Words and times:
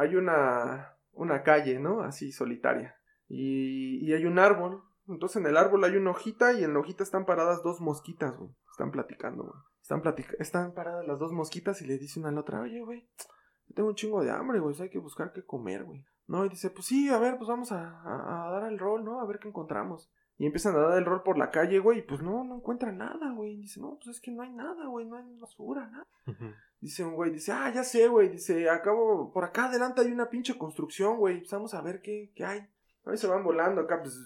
hay 0.00 0.16
una, 0.16 0.96
una 1.12 1.42
calle, 1.42 1.78
¿no? 1.78 2.02
Así 2.02 2.32
solitaria. 2.32 2.96
Y, 3.28 3.98
y 4.04 4.12
hay 4.14 4.24
un 4.24 4.38
árbol. 4.38 4.82
Entonces 5.08 5.36
en 5.36 5.46
el 5.46 5.56
árbol 5.56 5.84
hay 5.84 5.96
una 5.96 6.10
hojita 6.10 6.52
y 6.52 6.64
en 6.64 6.72
la 6.72 6.80
hojita 6.80 7.02
están 7.02 7.26
paradas 7.26 7.62
dos 7.62 7.80
mosquitas, 7.80 8.36
güey. 8.36 8.50
Están 8.70 8.90
platicando, 8.90 9.44
güey. 9.44 9.54
Están, 9.82 10.02
están 10.38 10.72
paradas 10.72 11.06
las 11.06 11.18
dos 11.18 11.32
mosquitas 11.32 11.82
y 11.82 11.86
le 11.86 11.98
dice 11.98 12.20
una 12.20 12.28
a 12.28 12.32
la 12.32 12.40
otra, 12.40 12.60
oye, 12.60 12.80
güey, 12.80 13.08
yo 13.66 13.74
tengo 13.74 13.88
un 13.88 13.94
chingo 13.94 14.22
de 14.22 14.30
hambre, 14.30 14.60
güey, 14.60 14.74
hay 14.80 14.88
que 14.88 14.98
buscar 14.98 15.32
qué 15.32 15.44
comer, 15.44 15.84
güey. 15.84 16.04
No, 16.28 16.44
y 16.44 16.48
dice, 16.48 16.70
pues 16.70 16.86
sí, 16.86 17.08
a 17.08 17.18
ver, 17.18 17.38
pues 17.38 17.48
vamos 17.48 17.72
a, 17.72 18.00
a, 18.04 18.50
dar 18.52 18.70
el 18.70 18.78
rol, 18.78 19.04
¿no? 19.04 19.20
A 19.20 19.26
ver 19.26 19.40
qué 19.40 19.48
encontramos. 19.48 20.12
Y 20.40 20.46
empiezan 20.46 20.74
a 20.74 20.78
dar 20.78 20.96
el 20.96 21.04
rol 21.04 21.22
por 21.22 21.36
la 21.36 21.50
calle, 21.50 21.80
güey, 21.80 21.98
y 21.98 22.02
pues 22.02 22.22
no, 22.22 22.42
no 22.44 22.56
encuentran 22.56 22.96
nada, 22.96 23.30
güey. 23.30 23.58
Dice, 23.58 23.78
no, 23.78 23.96
pues 23.96 24.16
es 24.16 24.22
que 24.22 24.30
no 24.30 24.40
hay 24.40 24.50
nada, 24.50 24.86
güey, 24.86 25.04
no 25.04 25.18
hay 25.18 25.36
basura, 25.38 25.86
nada. 25.88 26.06
Dice 26.80 27.04
un 27.04 27.12
güey, 27.12 27.30
dice, 27.30 27.52
ah, 27.52 27.70
ya 27.70 27.84
sé, 27.84 28.08
güey, 28.08 28.30
dice, 28.30 28.70
acabo, 28.70 29.30
por 29.34 29.44
acá 29.44 29.66
adelante 29.66 30.00
hay 30.00 30.10
una 30.10 30.30
pinche 30.30 30.56
construcción, 30.56 31.18
güey, 31.18 31.40
pues 31.40 31.50
vamos 31.50 31.74
a 31.74 31.82
ver 31.82 32.00
qué, 32.00 32.32
qué 32.34 32.46
hay. 32.46 32.66
A 33.04 33.14
se 33.18 33.26
van 33.26 33.44
volando 33.44 33.82
acá, 33.82 34.00
pues, 34.00 34.16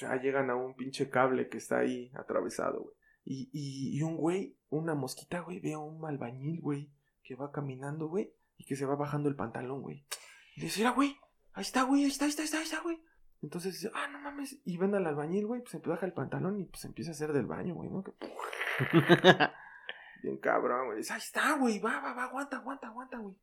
ya 0.00 0.16
llegan 0.16 0.50
a 0.50 0.56
un 0.56 0.74
pinche 0.74 1.08
cable 1.08 1.48
que 1.48 1.58
está 1.58 1.78
ahí 1.78 2.10
atravesado, 2.16 2.80
güey. 2.80 2.94
Y, 3.24 3.48
y, 3.52 3.96
y 3.96 4.02
un 4.02 4.16
güey, 4.16 4.56
una 4.70 4.96
mosquita, 4.96 5.38
güey, 5.38 5.60
ve 5.60 5.74
a 5.74 5.78
un 5.78 6.04
albañil, 6.04 6.60
güey, 6.60 6.90
que 7.22 7.36
va 7.36 7.52
caminando, 7.52 8.08
güey, 8.08 8.32
y 8.56 8.64
que 8.64 8.74
se 8.74 8.86
va 8.86 8.96
bajando 8.96 9.28
el 9.28 9.36
pantalón, 9.36 9.82
güey. 9.82 10.04
Y 10.56 10.62
dice, 10.62 10.80
mira, 10.80 10.90
güey, 10.90 11.16
ahí 11.52 11.62
está, 11.62 11.84
güey, 11.84 12.02
ahí 12.02 12.10
está, 12.10 12.24
ahí 12.24 12.30
está, 12.30 12.42
ahí 12.42 12.46
está, 12.46 12.58
ahí 12.58 12.64
está, 12.64 12.80
güey. 12.80 13.00
Entonces 13.42 13.74
dice, 13.74 13.90
ah, 13.94 14.08
no 14.08 14.18
mames. 14.18 14.60
Y 14.64 14.76
ven 14.76 14.94
al 14.94 15.06
albañil, 15.06 15.46
güey, 15.46 15.60
pues 15.60 15.72
se 15.72 15.78
baja 15.78 16.06
el 16.06 16.12
pantalón 16.12 16.58
y 16.58 16.64
pues 16.64 16.84
empieza 16.84 17.10
a 17.10 17.14
hacer 17.14 17.32
del 17.32 17.46
baño, 17.46 17.74
güey, 17.74 17.90
¿no? 17.90 18.02
Bien 20.22 20.38
cabrón, 20.38 20.86
güey. 20.86 20.98
Dice, 20.98 21.12
ahí 21.12 21.20
está, 21.20 21.56
güey, 21.56 21.78
va, 21.78 22.00
va, 22.00 22.14
va, 22.14 22.24
aguanta, 22.24 22.56
aguanta, 22.56 22.88
aguanta, 22.88 23.18
güey. 23.18 23.34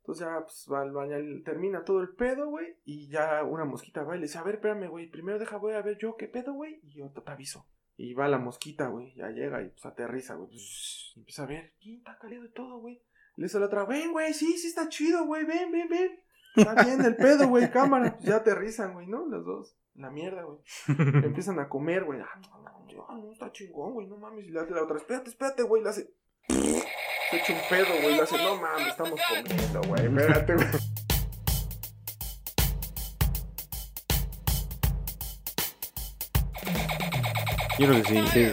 Entonces 0.00 0.26
ya, 0.26 0.40
pues 0.42 0.68
va 0.72 0.80
al 0.80 0.92
baño, 0.92 1.16
termina 1.44 1.84
todo 1.84 2.00
el 2.00 2.10
pedo, 2.10 2.48
güey. 2.48 2.76
Y 2.84 3.08
ya 3.08 3.44
una 3.44 3.64
mosquita 3.64 4.02
va 4.02 4.16
y 4.16 4.18
le 4.18 4.26
dice, 4.26 4.38
a 4.38 4.42
ver, 4.42 4.56
espérame, 4.56 4.88
güey. 4.88 5.08
Primero 5.08 5.38
deja, 5.38 5.56
voy 5.56 5.74
a 5.74 5.82
ver 5.82 5.98
yo 5.98 6.16
qué 6.16 6.26
pedo, 6.26 6.54
güey. 6.54 6.80
Y 6.82 6.98
yo 6.98 7.10
te 7.10 7.30
aviso. 7.30 7.66
Y 7.96 8.14
va 8.14 8.28
la 8.28 8.38
mosquita, 8.38 8.88
güey. 8.88 9.14
Ya 9.14 9.28
llega 9.28 9.62
y 9.62 9.68
pues 9.68 9.84
aterriza, 9.84 10.34
güey. 10.34 10.48
Pues, 10.48 11.12
empieza 11.16 11.42
a 11.44 11.46
ver, 11.46 11.74
¿quién 11.80 11.98
está 11.98 12.18
cálido 12.18 12.44
y 12.44 12.52
todo, 12.52 12.78
güey? 12.78 13.02
Le 13.36 13.44
dice 13.44 13.58
a 13.58 13.60
la 13.60 13.66
otra, 13.66 13.84
ven, 13.84 14.12
güey, 14.12 14.32
sí, 14.32 14.58
sí 14.58 14.68
está 14.68 14.88
chido, 14.88 15.24
güey, 15.26 15.44
ven, 15.44 15.70
ven, 15.70 15.88
ven. 15.88 16.20
Está 16.56 16.84
bien 16.84 17.04
el 17.04 17.16
pedo, 17.16 17.48
güey, 17.48 17.70
cámara. 17.70 18.16
Pues 18.16 18.28
ya 18.28 18.36
aterrizan, 18.36 18.92
güey, 18.92 19.06
¿no? 19.06 19.26
Los 19.26 19.44
dos. 19.44 19.76
La 19.94 20.10
mierda, 20.10 20.42
güey. 20.42 20.58
Empiezan 21.24 21.58
a 21.58 21.68
comer, 21.68 22.04
güey. 22.04 22.20
Ah, 22.20 22.40
no, 22.50 22.86
no, 23.08 23.22
no, 23.22 23.32
está 23.32 23.52
chingón, 23.52 23.92
güey, 23.92 24.06
no 24.06 24.16
mames. 24.16 24.46
Y 24.46 24.50
le 24.50 24.60
hace 24.60 24.72
la 24.72 24.82
otra, 24.82 24.96
espérate, 24.96 25.30
espérate, 25.30 25.62
güey. 25.62 25.82
Le 25.82 25.90
hace. 25.90 26.10
Se 26.48 27.36
echa 27.36 27.52
un 27.52 27.60
pedo, 27.68 28.00
güey. 28.02 28.16
Le 28.16 28.22
hace, 28.22 28.36
no 28.36 28.56
mames, 28.56 28.88
estamos 28.88 29.20
comiendo, 29.28 29.80
güey. 29.82 30.06
Espérate, 30.06 30.54
güey. 30.54 30.66
Yo 37.78 37.86
creo 37.86 38.02
que 38.02 38.08
sí, 38.08 38.26
sí. 38.32 38.52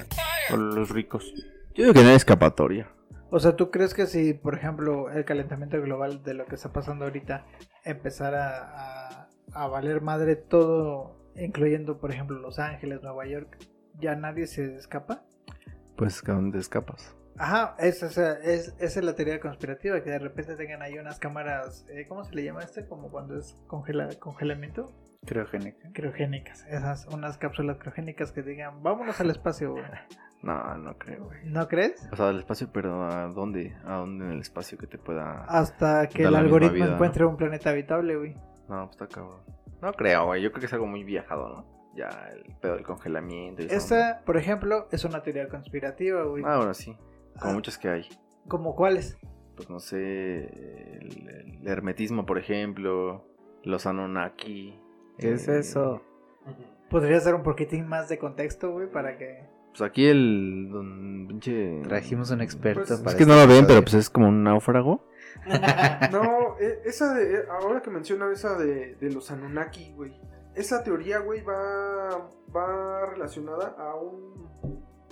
Por 0.49 0.59
los 0.59 0.89
ricos. 0.89 1.33
Yo 1.73 1.83
creo 1.83 1.93
que 1.93 2.03
no 2.03 2.09
hay 2.09 2.15
escapatoria. 2.15 2.89
O 3.29 3.39
sea, 3.39 3.55
¿tú 3.57 3.71
crees 3.71 3.93
que 3.93 4.05
si, 4.05 4.33
por 4.33 4.55
ejemplo, 4.55 5.11
el 5.11 5.25
calentamiento 5.25 5.81
global 5.81 6.23
de 6.23 6.33
lo 6.33 6.45
que 6.45 6.55
está 6.55 6.71
pasando 6.71 7.05
ahorita 7.05 7.45
empezara 7.83 9.27
a, 9.53 9.67
valer 9.67 10.01
madre 10.01 10.35
todo, 10.35 11.17
incluyendo, 11.35 11.99
por 11.99 12.11
ejemplo, 12.11 12.39
Los 12.39 12.57
Ángeles, 12.59 13.01
Nueva 13.01 13.25
York, 13.25 13.57
ya 13.99 14.15
nadie 14.15 14.47
se 14.47 14.75
escapa? 14.75 15.25
Pues, 15.97 16.23
¿a 16.27 16.33
dónde 16.33 16.59
escapas? 16.59 17.15
Ajá, 17.37 17.75
esa 17.79 18.07
es, 18.07 18.73
esa 18.79 18.99
es 18.99 19.03
la 19.03 19.15
teoría 19.15 19.39
conspirativa, 19.39 20.01
que 20.01 20.09
de 20.09 20.19
repente 20.19 20.55
tengan 20.55 20.81
ahí 20.81 20.97
unas 20.97 21.19
cámaras, 21.19 21.85
eh, 21.89 22.07
¿cómo 22.07 22.23
se 22.23 22.33
le 22.33 22.43
llama 22.43 22.61
este? 22.61 22.87
Como 22.87 23.11
cuando 23.11 23.37
es 23.37 23.57
congela, 23.67 24.09
congelamiento. 24.19 24.91
Criogénicas. 25.25 25.91
Criogénicas, 25.93 26.65
esas, 26.67 27.07
unas 27.07 27.37
cápsulas 27.37 27.77
criogénicas 27.77 28.31
que 28.31 28.41
digan, 28.41 28.81
vámonos 28.81 29.19
al 29.19 29.29
espacio, 29.29 29.75
No, 30.41 30.77
no 30.77 30.97
creo, 30.97 31.25
güey. 31.25 31.39
¿No 31.45 31.67
crees? 31.67 32.07
O 32.11 32.15
sea, 32.15 32.29
al 32.29 32.39
espacio, 32.39 32.69
pero 32.71 33.03
¿a 33.03 33.27
dónde? 33.27 33.75
¿A 33.85 33.95
dónde 33.95 34.25
en 34.25 34.31
el 34.31 34.41
espacio 34.41 34.77
que 34.77 34.87
te 34.87 34.97
pueda... 34.97 35.43
Hasta 35.45 36.07
que 36.07 36.23
el 36.23 36.35
algoritmo 36.35 36.85
encuentre 36.85 37.25
un 37.25 37.37
planeta 37.37 37.71
habitable, 37.71 38.15
güey. 38.15 38.35
No, 38.69 38.85
pues 38.85 38.91
está 38.91 39.07
cabrón. 39.07 39.41
No 39.81 39.93
creo, 39.93 40.27
güey. 40.27 40.41
Yo 40.41 40.51
creo 40.51 40.61
que 40.61 40.65
es 40.67 40.73
algo 40.73 40.87
muy 40.87 41.03
viajado, 41.03 41.49
¿no? 41.49 41.77
Ya, 41.95 42.09
el 42.31 42.55
pedo 42.57 42.75
del 42.75 42.83
congelamiento 42.83 43.63
y 43.63 43.65
Esta, 43.65 44.21
por 44.23 44.37
ejemplo, 44.37 44.87
es 44.91 45.03
una 45.03 45.23
teoría 45.23 45.47
conspirativa, 45.49 46.23
güey. 46.23 46.43
Ah, 46.45 46.57
bueno, 46.57 46.73
sí. 46.75 46.95
Como 47.39 47.51
ah. 47.51 47.55
muchas 47.55 47.77
que 47.77 47.89
hay. 47.89 48.07
¿Como 48.47 48.75
cuáles? 48.75 49.17
Pues 49.55 49.69
no 49.69 49.79
sé, 49.79 50.45
el, 50.45 51.61
hermetismo, 51.65 52.27
por 52.27 52.37
ejemplo, 52.37 53.25
los 53.63 53.87
Anunnaki. 53.87 54.79
¿Qué 55.17 55.33
es 55.33 55.47
eso? 55.47 56.03
¿Podría 56.91 57.19
ser 57.19 57.33
un 57.33 57.41
poquitín 57.41 57.87
más 57.87 58.07
de 58.07 58.19
contexto, 58.19 58.71
güey, 58.71 58.89
para 58.91 59.17
que 59.17 59.49
pues 59.77 59.89
aquí 59.89 60.05
el 60.05 60.69
don 60.71 61.27
pinche. 61.27 61.81
Trajimos 61.83 62.31
un 62.31 62.41
experto 62.41 62.83
pues, 62.87 62.99
para. 62.99 63.11
Es 63.11 63.15
que 63.15 63.25
no 63.25 63.35
lo 63.35 63.47
ven, 63.47 63.67
pero 63.67 63.81
pues 63.81 63.93
es 63.93 64.09
como 64.09 64.29
un 64.29 64.43
náufrago. 64.43 65.05
no, 66.11 66.57
e, 66.59 66.81
esa 66.85 67.13
de. 67.13 67.35
E, 67.35 67.43
ahora 67.49 67.81
que 67.81 67.91
menciona 67.91 68.31
esa 68.31 68.57
de, 68.57 68.95
de 68.95 69.11
los 69.11 69.29
Anunnaki, 69.29 69.93
güey. 69.93 70.19
Esa 70.55 70.83
teoría, 70.83 71.19
güey, 71.19 71.41
va, 71.41 72.27
va 72.55 73.05
relacionada 73.11 73.75
a 73.77 73.93
un, 73.95 74.49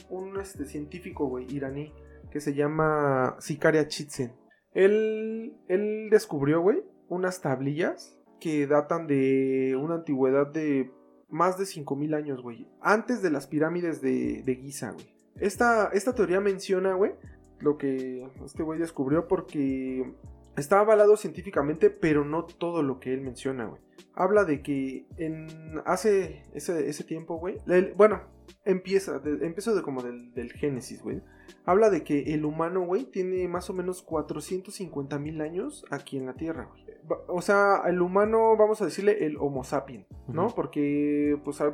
un 0.09 0.39
este, 0.41 0.65
científico, 0.65 1.27
güey, 1.27 1.45
iraní, 1.53 1.93
que 2.31 2.39
se 2.39 2.55
llama 2.55 3.35
Sikaria 3.39 3.87
Chitzen. 3.87 4.33
Él, 4.73 5.55
él 5.67 6.07
descubrió, 6.09 6.61
güey, 6.61 6.83
unas 7.07 7.41
tablillas 7.41 8.17
que 8.39 8.65
datan 8.65 9.05
de 9.05 9.77
una 9.79 9.95
antigüedad 9.95 10.47
de 10.47 10.91
más 11.29 11.57
de 11.57 11.65
5000 11.65 12.13
años, 12.13 12.41
güey. 12.41 12.67
Antes 12.81 13.21
de 13.21 13.31
las 13.31 13.47
pirámides 13.47 14.01
de, 14.01 14.43
de 14.43 14.55
Giza, 14.55 14.91
güey. 14.91 15.13
Esta, 15.39 15.89
esta 15.93 16.13
teoría 16.13 16.39
menciona, 16.39 16.93
güey, 16.93 17.13
lo 17.59 17.77
que 17.77 18.25
este 18.45 18.63
güey 18.63 18.79
descubrió 18.79 19.27
porque 19.27 20.13
está 20.55 20.79
avalado 20.79 21.17
científicamente, 21.17 21.89
pero 21.89 22.23
no 22.23 22.45
todo 22.45 22.83
lo 22.83 22.99
que 22.99 23.13
él 23.13 23.21
menciona, 23.21 23.65
güey. 23.65 23.81
Habla 24.13 24.45
de 24.45 24.61
que 24.61 25.05
en 25.17 25.47
hace 25.85 26.43
ese, 26.53 26.87
ese 26.87 27.03
tiempo, 27.03 27.37
güey. 27.37 27.57
Bueno, 27.97 28.21
empieza, 28.63 29.19
de, 29.19 29.35
de 29.35 29.81
como 29.81 30.01
del, 30.01 30.33
del 30.33 30.53
Génesis, 30.53 31.01
güey. 31.01 31.21
Habla 31.65 31.89
de 31.89 32.03
que 32.03 32.33
el 32.33 32.45
humano, 32.45 32.85
güey, 32.85 33.03
tiene 33.05 33.47
más 33.49 33.69
o 33.69 33.73
menos 33.73 34.01
450 34.03 35.19
mil 35.19 35.41
años 35.41 35.85
aquí 35.91 36.17
en 36.17 36.27
la 36.27 36.33
Tierra, 36.33 36.69
güey 36.71 36.84
o 37.27 37.41
sea, 37.41 37.81
el 37.87 38.01
humano, 38.01 38.55
vamos 38.57 38.81
a 38.81 38.85
decirle 38.85 39.25
el 39.25 39.37
Homo 39.37 39.63
sapien, 39.63 40.05
¿no? 40.27 40.49
Porque, 40.49 41.39
pues, 41.43 41.61
hay, 41.61 41.71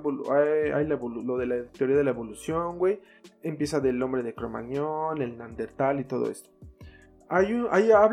lo 0.88 1.38
de 1.38 1.46
la 1.46 1.64
teoría 1.72 1.96
de 1.96 2.04
la 2.04 2.12
evolución, 2.12 2.78
güey. 2.78 3.00
Empieza 3.44 3.80
del 3.80 4.02
hombre 4.02 4.24
de 4.24 4.34
Cromañón, 4.34 5.22
el 5.22 5.38
Neandertal 5.38 6.00
y 6.00 6.06
todo 6.06 6.30
esto. 6.30 6.50
Hay 7.30 7.54
un, 7.54 7.68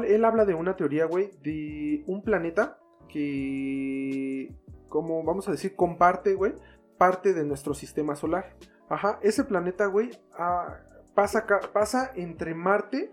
él 0.05 0.25
habla 0.25 0.45
de 0.45 0.55
una 0.55 0.77
teoría, 0.77 1.07
güey, 1.07 1.31
de 1.43 2.05
un 2.07 2.23
planeta 2.23 2.79
que, 3.09 4.55
como 4.89 5.25
vamos 5.25 5.49
a 5.49 5.53
decir, 5.53 5.75
comparte, 5.75 6.35
güey, 6.35 6.55
parte 6.99 7.33
de 7.35 7.45
nuestro 7.45 7.75
sistema 7.75 8.15
solar. 8.15 8.55
Ajá, 8.89 9.19
ese 9.23 9.45
planeta, 9.45 9.87
güey, 9.87 10.11
ah, 10.39 10.79
pasa, 11.15 11.47
pasa 11.73 12.13
entre 12.15 12.55
Marte 12.55 13.13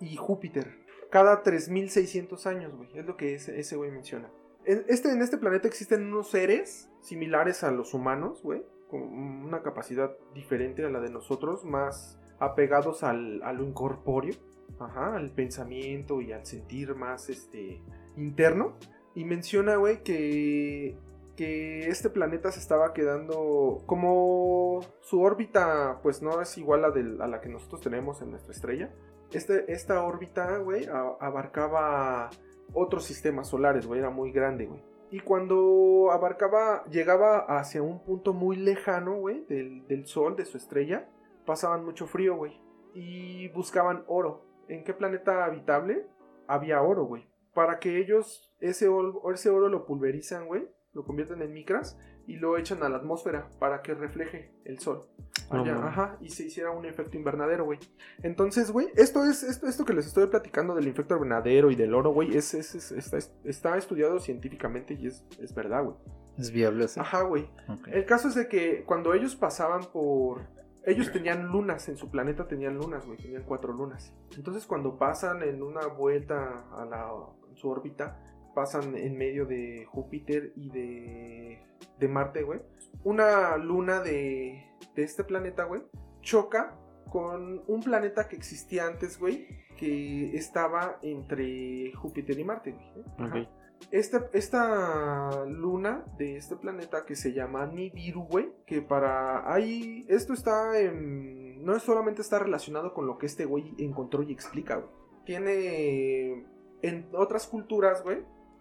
y 0.00 0.16
Júpiter 0.16 0.87
cada 1.10 1.42
3600 1.42 2.46
años, 2.46 2.74
güey. 2.76 2.90
Es 2.96 3.06
lo 3.06 3.16
que 3.16 3.34
ese, 3.34 3.76
güey 3.76 3.90
menciona. 3.90 4.30
En 4.64 4.84
este, 4.88 5.10
en 5.10 5.22
este 5.22 5.38
planeta 5.38 5.68
existen 5.68 6.06
unos 6.06 6.30
seres 6.30 6.90
similares 7.00 7.64
a 7.64 7.70
los 7.70 7.94
humanos, 7.94 8.42
güey. 8.42 8.62
Con 8.88 9.02
una 9.02 9.62
capacidad 9.62 10.16
diferente 10.34 10.84
a 10.84 10.90
la 10.90 11.00
de 11.00 11.10
nosotros, 11.10 11.64
más 11.64 12.18
apegados 12.38 13.02
al, 13.02 13.38
lo 13.38 13.64
incorpóreo. 13.64 14.34
Ajá, 14.78 15.16
al 15.16 15.32
pensamiento 15.32 16.20
y 16.20 16.32
al 16.32 16.44
sentir 16.46 16.94
más 16.94 17.30
este 17.30 17.82
interno. 18.16 18.76
Y 19.14 19.24
menciona, 19.24 19.76
güey, 19.76 20.02
que, 20.02 20.96
que 21.36 21.88
este 21.88 22.10
planeta 22.10 22.52
se 22.52 22.60
estaba 22.60 22.92
quedando 22.92 23.82
como 23.86 24.80
su 25.00 25.20
órbita, 25.22 26.00
pues 26.02 26.22
no 26.22 26.40
es 26.40 26.56
igual 26.58 26.84
a, 26.84 26.88
a 26.88 27.26
la 27.26 27.40
que 27.40 27.48
nosotros 27.48 27.80
tenemos 27.80 28.20
en 28.22 28.30
nuestra 28.30 28.52
estrella 28.52 28.92
este, 29.32 29.70
esta 29.72 30.02
órbita, 30.02 30.58
güey, 30.58 30.86
abarcaba 31.20 32.30
otros 32.72 33.04
sistemas 33.04 33.48
solares, 33.48 33.86
güey, 33.86 34.00
era 34.00 34.10
muy 34.10 34.32
grande, 34.32 34.66
güey. 34.66 34.82
Y 35.10 35.20
cuando 35.20 36.10
abarcaba, 36.12 36.84
llegaba 36.84 37.38
hacia 37.38 37.82
un 37.82 38.04
punto 38.04 38.34
muy 38.34 38.56
lejano, 38.56 39.16
güey, 39.16 39.44
del, 39.46 40.06
sol, 40.06 40.36
de 40.36 40.44
su 40.44 40.58
estrella, 40.58 41.08
pasaban 41.46 41.84
mucho 41.84 42.06
frío, 42.06 42.36
güey. 42.36 42.60
Y 42.92 43.48
buscaban 43.48 44.04
oro. 44.06 44.44
¿En 44.68 44.84
qué 44.84 44.92
planeta 44.92 45.44
habitable? 45.44 46.06
Había 46.46 46.82
oro, 46.82 47.04
güey. 47.04 47.26
Para 47.54 47.78
que 47.78 47.98
ellos 47.98 48.52
ese 48.60 48.88
oro, 48.88 49.22
ese 49.32 49.48
oro 49.48 49.68
lo 49.68 49.86
pulverizan, 49.86 50.46
güey, 50.46 50.68
lo 50.92 51.04
convierten 51.04 51.40
en 51.40 51.52
micras 51.52 51.98
y 52.28 52.36
lo 52.36 52.56
echan 52.56 52.82
a 52.84 52.88
la 52.88 52.98
atmósfera 52.98 53.48
para 53.58 53.82
que 53.82 53.94
refleje 53.94 54.52
el 54.64 54.78
sol. 54.78 55.08
Allá, 55.50 55.72
ajá, 55.86 56.16
y 56.20 56.28
se 56.28 56.44
hiciera 56.44 56.70
un 56.70 56.84
efecto 56.84 57.16
invernadero, 57.16 57.64
güey. 57.64 57.78
Entonces, 58.22 58.70
güey, 58.70 58.88
esto 58.96 59.24
es 59.24 59.42
esto, 59.42 59.66
esto 59.66 59.84
que 59.84 59.94
les 59.94 60.06
estoy 60.06 60.26
platicando 60.26 60.74
del 60.74 60.86
efecto 60.88 61.14
invernadero 61.14 61.70
y 61.70 61.74
del 61.74 61.94
oro, 61.94 62.10
güey, 62.12 62.36
es, 62.36 62.52
es- 62.54 62.74
es- 62.74 62.92
está, 62.92 63.18
está 63.44 63.76
estudiado 63.78 64.20
científicamente 64.20 64.94
y 64.94 65.06
es, 65.06 65.24
es 65.40 65.54
verdad, 65.54 65.84
güey. 65.84 65.96
Es 66.36 66.52
viable, 66.52 66.86
sea. 66.86 67.02
Ajá, 67.02 67.22
güey. 67.22 67.48
Ok. 67.68 67.88
El 67.88 68.04
caso 68.04 68.28
es 68.28 68.34
de 68.36 68.46
que 68.46 68.84
cuando 68.84 69.14
ellos 69.14 69.34
pasaban 69.34 69.84
por... 69.92 70.42
Ellos 70.84 71.10
tenían 71.12 71.46
lunas, 71.48 71.88
en 71.88 71.96
su 71.96 72.10
planeta 72.10 72.46
tenían 72.46 72.76
lunas, 72.76 73.04
güey, 73.06 73.18
tenían 73.18 73.42
cuatro 73.42 73.72
lunas. 73.72 74.14
Entonces 74.36 74.66
cuando 74.66 74.96
pasan 74.98 75.42
en 75.42 75.62
una 75.62 75.86
vuelta 75.86 76.64
a 76.72 76.84
la, 76.84 77.10
en 77.50 77.56
su 77.56 77.68
órbita, 77.68 78.20
pasan 78.58 78.96
en 78.96 79.16
medio 79.16 79.46
de 79.46 79.86
Júpiter 79.86 80.52
y 80.56 80.68
de, 80.70 81.62
de 82.00 82.08
Marte, 82.08 82.42
güey. 82.42 82.60
Una 83.04 83.56
luna 83.56 84.00
de, 84.00 84.66
de 84.96 85.02
este 85.04 85.22
planeta, 85.22 85.62
güey, 85.62 85.82
choca 86.22 86.76
con 87.08 87.62
un 87.68 87.80
planeta 87.84 88.26
que 88.26 88.34
existía 88.34 88.88
antes, 88.88 89.16
güey, 89.16 89.46
que 89.76 90.36
estaba 90.36 90.98
entre 91.02 91.92
Júpiter 91.92 92.36
y 92.36 92.42
Marte, 92.42 92.72
güey. 92.72 93.04
Ajá. 93.16 93.42
Ok. 93.42 93.48
Esta, 93.92 95.44
luna 95.46 96.04
de 96.18 96.36
este 96.36 96.56
planeta 96.56 97.06
que 97.06 97.14
se 97.14 97.32
llama 97.32 97.64
Nibiru, 97.66 98.24
güey, 98.24 98.48
que 98.66 98.82
para 98.82 99.54
ahí, 99.54 100.04
esto 100.08 100.32
está 100.32 100.80
en, 100.80 101.64
no 101.64 101.76
es 101.76 101.84
solamente 101.84 102.22
está 102.22 102.40
relacionado 102.40 102.92
con 102.92 103.06
lo 103.06 103.18
que 103.18 103.26
este 103.26 103.44
güey 103.44 103.72
encontró 103.78 104.24
y 104.24 104.32
explica, 104.32 104.78
güey. 104.78 104.90
Tiene 105.24 106.44
en 106.82 107.08
otras 107.12 107.46
culturas, 107.46 108.02
güey, 108.02 108.18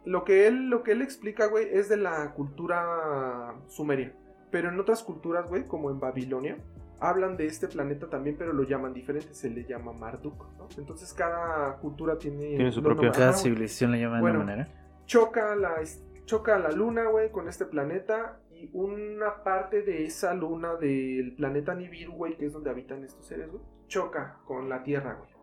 lo 0.08 0.24
que 0.24 0.48
él, 0.48 0.70
lo 0.70 0.84
que 0.84 0.94
él 0.94 1.02
explica, 1.02 1.48
güey, 1.48 1.68
es 1.70 1.90
de 1.90 1.98
la 1.98 2.34
cultura 2.34 3.56
sumeria. 3.68 4.14
Pero 4.52 4.70
en 4.70 4.80
otras 4.80 5.04
culturas, 5.04 5.48
güey, 5.50 5.66
como 5.68 5.92
en 5.92 6.00
Babilonia, 6.00 6.58
hablan 7.00 7.36
de 7.36 7.46
este 7.46 7.68
planeta 7.68 8.10
también, 8.10 8.38
pero 8.38 8.54
lo 8.54 8.64
llaman 8.64 8.94
diferente, 8.94 9.34
se 9.34 9.50
le 9.50 9.66
llama 9.66 9.92
Marduk, 9.92 10.48
¿no? 10.58 10.68
Entonces 10.78 11.14
cada 11.14 11.76
cultura 11.78 12.18
tiene, 12.18 12.56
Tiene 12.56 12.72
su 12.72 12.82
nombre. 12.82 13.12
Cada 13.12 13.34
civilización 13.34 13.92
le 13.92 14.00
llama 14.00 14.22
Bueno. 14.22 14.40
de 14.40 14.46
una 14.46 14.56
manera. 14.56 14.74
choca 15.06 15.56
la, 15.56 15.76
choca 16.26 16.58
la 16.58 16.72
luna, 16.72 17.06
güey, 17.08 17.30
con 17.30 17.50
este 17.50 17.66
planeta 17.66 18.40
y 18.52 18.70
una 18.74 19.44
parte 19.44 19.82
de 19.82 20.06
esa 20.06 20.34
luna 20.34 20.76
del 20.76 21.36
planeta 21.36 21.76
Nibiru, 21.76 22.14
güey, 22.14 22.38
que 22.38 22.46
es 22.46 22.54
donde 22.54 22.70
habitan 22.70 23.04
estos 23.04 23.26
seres, 23.28 23.52
güey, 23.52 23.62
choca 23.88 24.40
con 24.46 24.70
la 24.70 24.84
Tierra, 24.84 25.16
güey. 25.16 25.37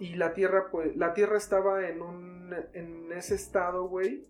Y 0.00 0.16
la 0.16 0.32
Tierra, 0.34 0.68
pues, 0.72 0.96
la 0.96 1.14
Tierra 1.14 1.36
estaba 1.36 1.86
en 1.88 2.02
un, 2.02 2.52
en 2.72 3.12
ese 3.12 3.36
estado, 3.36 3.86
güey, 3.86 4.26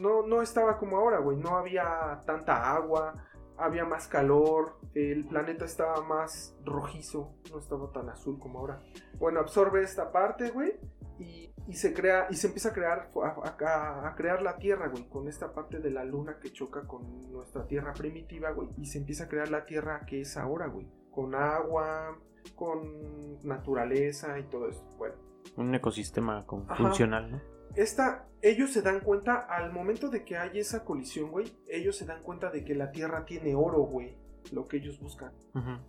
no, 0.00 0.22
no 0.26 0.42
estaba 0.42 0.78
como 0.78 0.98
ahora, 0.98 1.18
güey, 1.18 1.36
no 1.38 1.56
había 1.56 2.20
tanta 2.26 2.74
agua, 2.74 3.24
había 3.56 3.84
más 3.84 4.08
calor, 4.08 4.78
el 4.94 5.24
planeta 5.26 5.64
estaba 5.64 6.02
más 6.02 6.56
rojizo, 6.64 7.34
no 7.50 7.58
estaba 7.58 7.90
tan 7.92 8.08
azul 8.08 8.38
como 8.38 8.58
ahora. 8.58 8.82
Bueno, 9.18 9.40
absorbe 9.40 9.82
esta 9.82 10.10
parte, 10.12 10.50
güey, 10.50 10.74
y, 11.18 11.52
y 11.68 11.74
se 11.74 11.94
crea 11.94 12.26
y 12.30 12.34
se 12.34 12.48
empieza 12.48 12.70
a 12.70 12.72
crear 12.72 13.10
a- 13.22 14.08
a 14.08 14.14
crear 14.16 14.42
la 14.42 14.56
tierra 14.56 14.88
güey 14.88 15.08
con 15.08 15.28
esta 15.28 15.52
parte 15.52 15.78
de 15.78 15.90
la 15.90 16.04
luna 16.04 16.38
que 16.40 16.50
choca 16.50 16.82
con 16.88 17.30
nuestra 17.30 17.66
tierra 17.68 17.92
primitiva 17.92 18.50
güey 18.50 18.68
y 18.76 18.86
se 18.86 18.98
empieza 18.98 19.24
a 19.24 19.28
crear 19.28 19.48
la 19.48 19.64
tierra 19.64 20.00
que 20.06 20.22
es 20.22 20.36
ahora 20.36 20.66
güey 20.66 20.88
con 21.12 21.34
agua 21.36 22.18
con 22.54 23.42
naturaleza 23.42 24.38
y 24.38 24.44
todo 24.44 24.68
eso 24.68 24.84
bueno 24.98 25.14
Un 25.56 25.74
ecosistema 25.74 26.44
Ajá. 26.68 26.76
funcional, 26.76 27.30
¿no? 27.32 27.40
esta 27.74 28.28
ellos 28.42 28.70
se 28.72 28.82
dan 28.82 29.00
cuenta 29.00 29.46
al 29.48 29.72
momento 29.72 30.08
de 30.10 30.24
que 30.24 30.36
hay 30.36 30.58
esa 30.58 30.84
colisión 30.84 31.30
güey 31.30 31.46
ellos 31.68 31.96
se 31.96 32.04
dan 32.06 32.22
cuenta 32.22 32.50
de 32.50 32.64
que 32.64 32.74
la 32.74 32.90
tierra 32.90 33.24
tiene 33.24 33.54
oro 33.54 33.78
güey 33.80 34.16
lo 34.52 34.66
que 34.66 34.78
ellos 34.78 34.98
buscan 35.00 35.32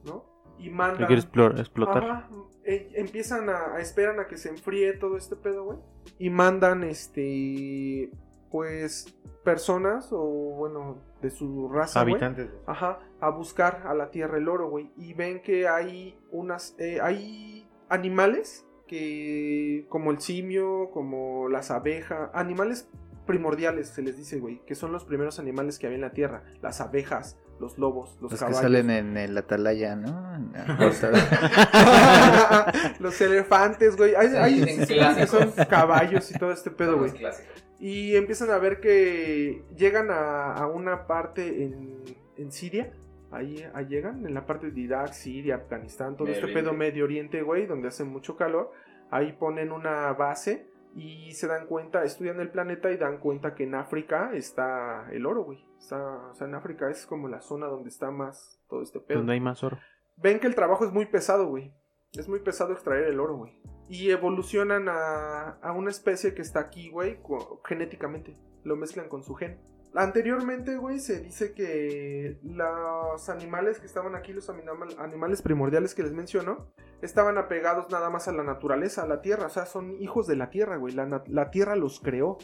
no 0.06 0.34
y 0.60 0.70
mandan 0.70 1.08
quiere 1.08 1.22
explotar. 1.60 2.04
Ajá, 2.04 2.30
e- 2.64 2.92
empiezan 2.94 3.50
a, 3.50 3.74
a 3.76 3.80
esperan 3.82 4.20
a 4.20 4.28
que 4.28 4.38
se 4.38 4.50
enfríe 4.50 4.94
todo 4.94 5.18
este 5.18 5.36
pedo, 5.36 5.66
güey. 5.66 5.80
Y 6.20 6.30
mandan, 6.30 6.84
este, 6.84 8.12
pues, 8.54 9.14
personas 9.44 10.10
o, 10.12 10.22
bueno, 10.22 11.02
de 11.24 11.32
su 11.32 11.70
raza. 11.70 12.02
Habitantes. 12.02 12.52
Ajá, 12.68 13.00
a 13.20 13.32
buscar 13.32 13.82
a 13.88 13.96
la 13.96 14.12
Tierra 14.12 14.38
el 14.38 14.48
oro, 14.48 14.70
güey. 14.70 14.92
Y 14.96 15.16
ven 15.16 15.42
que 15.42 15.68
hay 15.68 16.20
unas, 16.30 16.76
eh, 16.78 17.00
hay 17.02 17.68
animales 17.90 18.64
que, 18.88 19.88
como 19.90 20.12
el 20.12 20.20
simio, 20.20 20.92
como 20.92 21.50
las 21.50 21.72
abejas, 21.72 22.30
animales 22.36 22.88
primordiales 23.26 23.90
se 23.90 24.04
les 24.04 24.18
dice, 24.18 24.40
güey, 24.40 24.62
que 24.68 24.76
son 24.76 24.92
los 24.92 25.04
primeros 25.04 25.40
animales 25.40 25.80
que 25.80 25.88
había 25.88 25.96
en 25.96 26.02
la 26.02 26.12
Tierra. 26.12 26.44
Las 26.62 26.80
abejas, 26.80 27.40
los 27.60 27.80
lobos, 27.80 28.20
los, 28.22 28.30
Los 28.30 28.34
que 28.34 28.38
caballos. 28.38 28.62
salen 28.62 28.92
en 28.92 29.18
el 29.18 29.36
Atalaya, 29.36 29.96
¿no? 29.96 30.54
Los 33.00 33.20
elefantes, 33.20 33.98
güey. 33.98 34.14
Hay, 34.14 34.28
hay 34.28 34.62
que 34.62 35.26
son 35.26 35.52
caballos 35.68 36.30
y 36.30 36.38
todo 36.38 36.52
este 36.52 36.70
pedo, 36.70 37.00
güey. 37.00 37.12
Y 37.86 38.16
empiezan 38.16 38.50
a 38.50 38.58
ver 38.60 38.80
que 38.80 39.66
llegan 39.76 40.10
a, 40.10 40.54
a 40.54 40.68
una 40.68 41.06
parte 41.06 41.66
en, 41.66 42.02
en 42.38 42.52
Siria. 42.54 42.94
Ahí, 43.30 43.62
ahí 43.74 43.88
llegan, 43.88 44.26
en 44.26 44.34
la 44.34 44.46
parte 44.46 44.72
de 44.72 44.80
Irak, 44.80 45.12
Siria, 45.12 45.56
Afganistán, 45.56 46.16
todo 46.16 46.28
Medio 46.28 46.36
este 46.36 46.46
Oriente. 46.46 46.62
pedo 46.62 46.74
Medio 46.78 47.04
Oriente, 47.04 47.42
güey, 47.42 47.66
donde 47.66 47.90
hace 47.90 48.06
mucho 48.06 48.38
calor. 48.38 48.72
Ahí 49.12 49.34
ponen 49.34 49.74
una 49.74 50.14
base 50.14 50.70
y 50.96 51.34
se 51.34 51.48
dan 51.48 51.66
cuenta, 51.68 52.06
estudian 52.06 52.40
el 52.40 52.52
planeta 52.52 52.90
y 52.90 52.96
dan 52.96 53.18
cuenta 53.18 53.54
que 53.54 53.64
en 53.66 53.76
África 53.76 54.32
está 54.34 55.08
el 55.12 55.26
oro, 55.26 55.44
güey. 55.44 55.66
Está, 55.78 56.30
o 56.30 56.34
sea, 56.36 56.48
en 56.48 56.56
África 56.56 56.90
es 56.90 57.06
como 57.06 57.28
la 57.28 57.42
zona 57.42 57.66
donde 57.66 57.90
está 57.90 58.12
más 58.12 58.62
todo 58.70 58.82
este 58.82 59.02
pedo 59.02 59.18
Donde 59.18 59.34
hay 59.34 59.42
más 59.42 59.62
oro. 59.62 59.78
ven 60.16 60.40
que 60.40 60.48
el 60.48 60.56
trabajo 60.56 60.86
es 60.86 60.94
muy 60.94 61.06
pesado, 61.08 61.48
güey. 61.48 61.74
Es 62.18 62.28
muy 62.28 62.40
pesado 62.40 62.74
extraer 62.74 63.06
el 63.06 63.20
oro, 63.20 63.38
güey. 63.38 63.54
Y 63.90 64.10
evolucionan 64.12 64.88
a, 64.90 65.58
a 65.62 65.72
una 65.74 65.90
especie 65.90 66.34
que 66.34 66.42
está 66.42 66.60
aquí, 66.60 66.90
güey, 66.90 67.20
genéticamente. 67.66 68.38
Lo 68.64 68.76
mezclan 68.76 69.10
con 69.10 69.24
su 69.24 69.36
gen. 69.36 69.60
Anteriormente, 69.96 70.76
güey, 70.78 71.00
se 71.00 71.20
dice 71.20 71.54
que 71.54 72.40
los 72.44 73.30
animales 73.30 73.80
que 73.80 73.86
estaban 73.86 74.16
aquí, 74.16 74.34
los 74.34 74.50
animal- 74.50 74.96
animales 74.98 75.44
primordiales 75.44 75.94
que 75.94 76.02
les 76.02 76.14
menciono, 76.14 76.68
estaban 77.04 77.38
apegados 77.38 77.92
nada 77.92 78.10
más 78.10 78.28
a 78.28 78.32
la 78.32 78.44
naturaleza, 78.44 79.04
a 79.04 79.08
la 79.08 79.22
tierra. 79.22 79.46
O 79.46 79.50
sea, 79.50 79.68
son 79.68 80.02
hijos 80.02 80.26
de 80.26 80.36
la 80.36 80.50
tierra, 80.50 80.78
güey. 80.78 80.96
La, 80.96 81.24
la 81.28 81.52
tierra 81.52 81.76
los 81.76 82.00
creó 82.00 82.38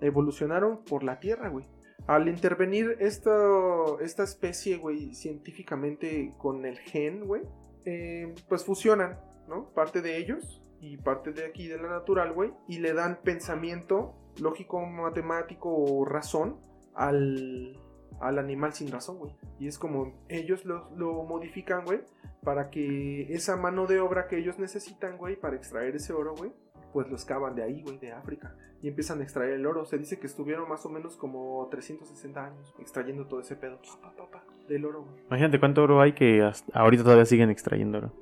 evolucionaron 0.00 0.82
por 0.84 1.04
la 1.04 1.20
Tierra, 1.20 1.48
güey. 1.48 1.66
Al 2.06 2.26
intervenir 2.28 2.96
esto, 2.98 4.00
esta 4.00 4.24
especie, 4.24 4.78
güey, 4.78 5.14
científicamente 5.14 6.34
con 6.38 6.64
el 6.64 6.78
gen, 6.78 7.26
güey, 7.26 7.42
eh, 7.84 8.34
pues 8.48 8.64
fusionan, 8.64 9.18
¿no? 9.48 9.70
Parte 9.74 10.02
de 10.02 10.16
ellos 10.18 10.62
y 10.80 10.96
parte 10.96 11.32
de 11.32 11.46
aquí 11.46 11.68
de 11.68 11.76
la 11.76 11.88
natural, 11.88 12.32
güey, 12.32 12.52
y 12.68 12.78
le 12.78 12.94
dan 12.94 13.20
pensamiento 13.22 14.14
lógico, 14.40 14.84
matemático 14.86 15.68
o 15.70 16.04
razón 16.04 16.58
al, 16.94 17.78
al 18.20 18.38
animal 18.38 18.72
sin 18.72 18.90
razón, 18.90 19.18
güey. 19.18 19.32
Y 19.58 19.68
es 19.68 19.78
como 19.78 20.12
ellos 20.28 20.64
lo, 20.64 20.90
lo 20.96 21.22
modifican, 21.24 21.84
güey, 21.84 22.00
para 22.42 22.70
que 22.70 23.32
esa 23.32 23.56
mano 23.56 23.86
de 23.86 24.00
obra 24.00 24.26
que 24.26 24.38
ellos 24.38 24.58
necesitan, 24.58 25.18
güey, 25.18 25.36
para 25.36 25.56
extraer 25.56 25.96
ese 25.96 26.12
oro, 26.12 26.34
güey, 26.34 26.52
pues 26.92 27.08
lo 27.08 27.14
excavan 27.14 27.54
de 27.54 27.62
ahí, 27.62 27.82
güey, 27.82 27.98
de 27.98 28.12
África 28.12 28.54
y 28.82 28.88
empiezan 28.88 29.20
a 29.20 29.22
extraer 29.22 29.52
el 29.52 29.66
oro. 29.66 29.84
Se 29.84 29.98
dice 29.98 30.18
que 30.18 30.26
estuvieron 30.26 30.68
más 30.68 30.84
o 30.86 30.88
menos 30.88 31.16
como 31.16 31.68
360 31.70 32.44
años 32.44 32.74
extrayendo 32.78 33.26
todo 33.26 33.40
ese 33.40 33.56
pedo 33.56 33.78
pa, 34.02 34.10
pa, 34.16 34.30
pa, 34.30 34.44
del 34.68 34.84
oro, 34.86 35.02
güey. 35.04 35.16
Imagínate 35.28 35.58
cuánto 35.60 35.82
oro 35.82 36.00
hay 36.00 36.12
que 36.12 36.42
hasta 36.42 36.78
ahorita 36.78 37.02
todavía 37.04 37.24
siguen 37.26 37.50
extrayendo 37.50 37.98
oro. 37.98 38.12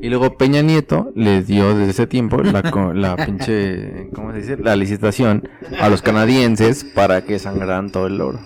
Y 0.00 0.08
luego 0.08 0.36
Peña 0.36 0.60
Nieto 0.60 1.12
les 1.14 1.46
dio 1.46 1.68
desde 1.74 1.90
ese 1.92 2.06
tiempo 2.06 2.38
la, 2.42 2.68
co- 2.70 2.92
la 2.94 3.16
pinche, 3.16 4.10
¿cómo 4.14 4.32
se 4.32 4.38
dice? 4.38 4.56
La 4.56 4.74
licitación 4.76 5.48
a 5.80 5.88
los 5.88 6.02
canadienses 6.02 6.84
para 6.84 7.22
que 7.24 7.38
sangraran 7.38 7.90
todo 7.90 8.06
el 8.08 8.20
oro. 8.20 8.40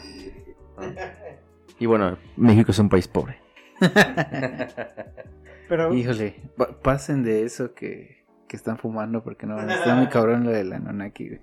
Y 1.79 1.87
bueno, 1.87 2.19
México 2.37 2.71
es 2.71 2.79
un 2.79 2.89
país 2.89 3.09
pobre. 3.09 3.39
Pero 5.69 5.93
Híjole, 5.95 6.37
pa- 6.57 6.79
pasen 6.81 7.23
de 7.25 7.45
eso 7.45 7.75
que, 7.75 8.22
que 8.53 8.57
están 8.59 8.77
fumando 8.77 9.25
porque 9.25 9.47
no, 9.47 9.59
está 9.59 9.95
muy 9.95 10.09
cabrón 10.11 10.45
lo 10.45 10.51
de 10.51 10.63
la 10.63 10.77
Anunnaki, 10.77 11.27
güey. 11.29 11.41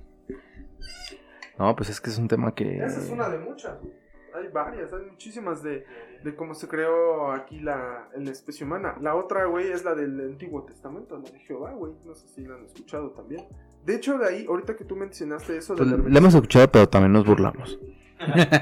No, 1.57 1.75
pues 1.75 1.89
es 1.89 1.99
que 1.99 2.11
es 2.11 2.19
un 2.19 2.27
tema 2.27 2.53
que... 2.53 2.77
Esa 2.77 2.99
es 2.99 3.09
una 3.09 3.27
de 3.29 3.39
muchas. 3.39 3.81
güey. 3.81 3.91
Hay 4.35 4.47
varias, 4.53 4.93
hay 4.93 5.05
muchísimas 5.09 5.63
de, 5.63 5.85
de 6.23 6.35
cómo 6.35 6.53
se 6.53 6.67
creó 6.67 7.31
aquí 7.31 7.59
la, 7.61 8.07
la 8.15 8.31
especie 8.31 8.63
humana. 8.63 8.95
La 9.01 9.15
otra, 9.15 9.45
güey, 9.45 9.71
es 9.71 9.83
la 9.83 9.95
del 9.95 10.19
Antiguo 10.21 10.63
Testamento, 10.65 11.17
la 11.17 11.27
de 11.31 11.39
Jehová, 11.39 11.71
güey. 11.73 11.93
No 12.05 12.13
sé 12.13 12.27
si 12.27 12.45
la 12.45 12.53
han 12.53 12.65
escuchado 12.65 13.09
también. 13.09 13.43
De 13.83 13.95
hecho, 13.95 14.19
de 14.19 14.27
ahí, 14.27 14.45
ahorita 14.47 14.75
que 14.75 14.85
tú 14.85 14.95
mencionaste 14.95 15.57
eso 15.57 15.75
Pues, 15.75 15.89
del 15.89 16.13
la 16.13 16.19
hemos 16.19 16.35
escuchado, 16.35 16.71
pero 16.71 16.87
también 16.87 17.11
nos 17.13 17.25
burlamos. 17.25 17.79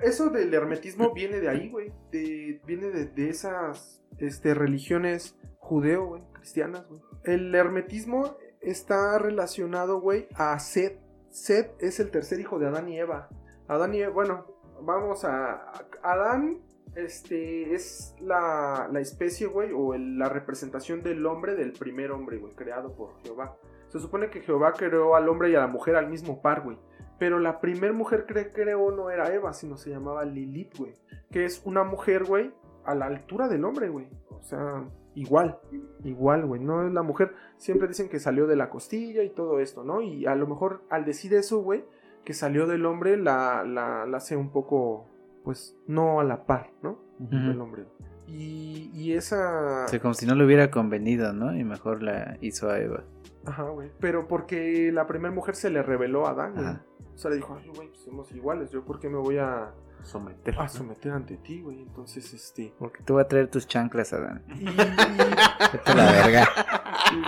Eso 0.00 0.30
del 0.30 0.54
hermetismo 0.54 1.12
viene 1.12 1.40
de 1.40 1.48
ahí, 1.48 1.68
güey. 1.68 1.92
De- 2.12 2.60
viene 2.64 2.88
de, 2.90 3.06
de 3.06 3.28
esas 3.30 4.00
este, 4.18 4.54
religiones 4.54 5.36
judeo, 5.58 6.06
güey, 6.06 6.22
cristianas, 6.32 6.86
güey. 6.88 7.00
El 7.24 7.54
hermetismo 7.54 8.36
está 8.60 9.18
relacionado, 9.18 10.00
güey, 10.00 10.28
a 10.34 10.58
Seth. 10.58 10.98
Seth 11.30 11.70
es 11.80 12.00
el 12.00 12.10
tercer 12.10 12.40
hijo 12.40 12.58
de 12.58 12.68
Adán 12.68 12.88
y 12.88 12.98
Eva. 12.98 13.28
Adán 13.66 13.94
y 13.94 14.00
Eva, 14.00 14.12
bueno, 14.12 14.46
vamos 14.80 15.24
a... 15.24 15.72
Adán 16.02 16.62
este, 16.94 17.74
es 17.74 18.14
la, 18.20 18.88
la 18.90 19.00
especie, 19.00 19.46
güey, 19.46 19.70
o 19.72 19.96
la 19.96 20.28
representación 20.28 21.02
del 21.02 21.24
hombre, 21.26 21.54
del 21.54 21.72
primer 21.72 22.10
hombre, 22.10 22.38
güey, 22.38 22.54
creado 22.54 22.94
por 22.94 23.16
Jehová. 23.22 23.56
Se 23.88 24.00
supone 24.00 24.30
que 24.30 24.40
Jehová 24.40 24.72
creó 24.72 25.14
al 25.14 25.28
hombre 25.28 25.50
y 25.50 25.54
a 25.54 25.60
la 25.60 25.66
mujer 25.66 25.96
al 25.96 26.08
mismo 26.08 26.42
par, 26.42 26.62
güey. 26.62 26.78
Pero 27.18 27.38
la 27.38 27.60
primer 27.60 27.92
mujer 27.92 28.26
que 28.26 28.52
creó 28.52 28.90
no 28.92 29.10
era 29.10 29.32
Eva, 29.32 29.52
sino 29.52 29.76
se 29.76 29.90
llamaba 29.90 30.24
Lilith, 30.24 30.76
güey. 30.76 30.94
Que 31.30 31.44
es 31.44 31.62
una 31.64 31.84
mujer, 31.84 32.24
güey, 32.24 32.52
a 32.84 32.94
la 32.94 33.06
altura 33.06 33.48
del 33.48 33.64
hombre, 33.64 33.88
güey. 33.88 34.08
O 34.30 34.42
sea, 34.42 34.84
igual, 35.18 35.58
igual, 36.04 36.46
güey. 36.46 36.60
No 36.60 36.86
es 36.86 36.92
la 36.92 37.02
mujer. 37.02 37.34
Siempre 37.56 37.88
dicen 37.88 38.08
que 38.08 38.20
salió 38.20 38.46
de 38.46 38.56
la 38.56 38.70
costilla 38.70 39.22
y 39.22 39.30
todo 39.30 39.60
esto, 39.60 39.84
¿no? 39.84 40.00
Y 40.00 40.26
a 40.26 40.34
lo 40.34 40.46
mejor 40.46 40.82
al 40.90 41.04
decir 41.04 41.34
eso, 41.34 41.60
güey, 41.60 41.84
que 42.24 42.34
salió 42.34 42.66
del 42.66 42.86
hombre, 42.86 43.16
la, 43.16 43.64
la, 43.64 44.06
la 44.06 44.16
hace 44.16 44.36
un 44.36 44.50
poco, 44.50 45.06
pues, 45.44 45.76
no 45.86 46.20
a 46.20 46.24
la 46.24 46.46
par, 46.46 46.70
¿no? 46.82 46.98
Del 47.18 47.50
Ujú. 47.52 47.62
hombre. 47.62 47.84
Y, 48.26 48.90
y 48.92 49.14
esa... 49.14 49.84
O 49.86 49.88
sea, 49.88 50.00
como 50.00 50.14
si 50.14 50.26
no 50.26 50.34
le 50.34 50.44
hubiera 50.44 50.70
convenido, 50.70 51.32
¿no? 51.32 51.56
Y 51.56 51.64
mejor 51.64 52.02
la 52.02 52.36
hizo 52.40 52.68
a 52.70 52.78
Eva. 52.78 53.02
Ajá, 53.46 53.62
güey. 53.64 53.90
Pero 54.00 54.28
porque 54.28 54.92
la 54.92 55.06
primera 55.06 55.34
mujer 55.34 55.54
se 55.54 55.70
le 55.70 55.82
reveló 55.82 56.26
a 56.26 56.30
Adán, 56.30 56.54
güey. 56.54 56.66
O 57.14 57.18
sea, 57.18 57.30
le 57.30 57.38
dijo, 57.38 57.56
ay, 57.58 57.68
güey, 57.74 57.88
pues 57.88 58.00
somos 58.00 58.30
iguales. 58.32 58.70
Yo, 58.70 58.84
¿por 58.84 59.00
qué 59.00 59.08
me 59.08 59.16
voy 59.16 59.38
a, 59.38 59.72
Someter. 60.02 60.58
a 60.58 60.68
someter 60.68 61.12
ante 61.12 61.36
ti, 61.36 61.60
güey? 61.60 61.82
Entonces, 61.82 62.32
este... 62.32 62.72
Porque 62.78 63.02
tú 63.02 63.14
vas 63.14 63.26
a 63.26 63.28
traer 63.28 63.50
tus 63.50 63.66
chanclas, 63.66 64.12
Adán. 64.12 64.42
Y, 64.58 64.64
Vete 64.64 65.92
a 65.92 65.94
la 65.94 66.12
verga. 66.12 66.48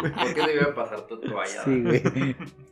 ¿Por 0.03 0.35
qué 0.35 0.47
debía 0.47 0.75
pasar 0.75 1.07
tu 1.07 1.21
toalla? 1.21 1.65
Sí, 1.65 1.83
güey. 1.83 2.03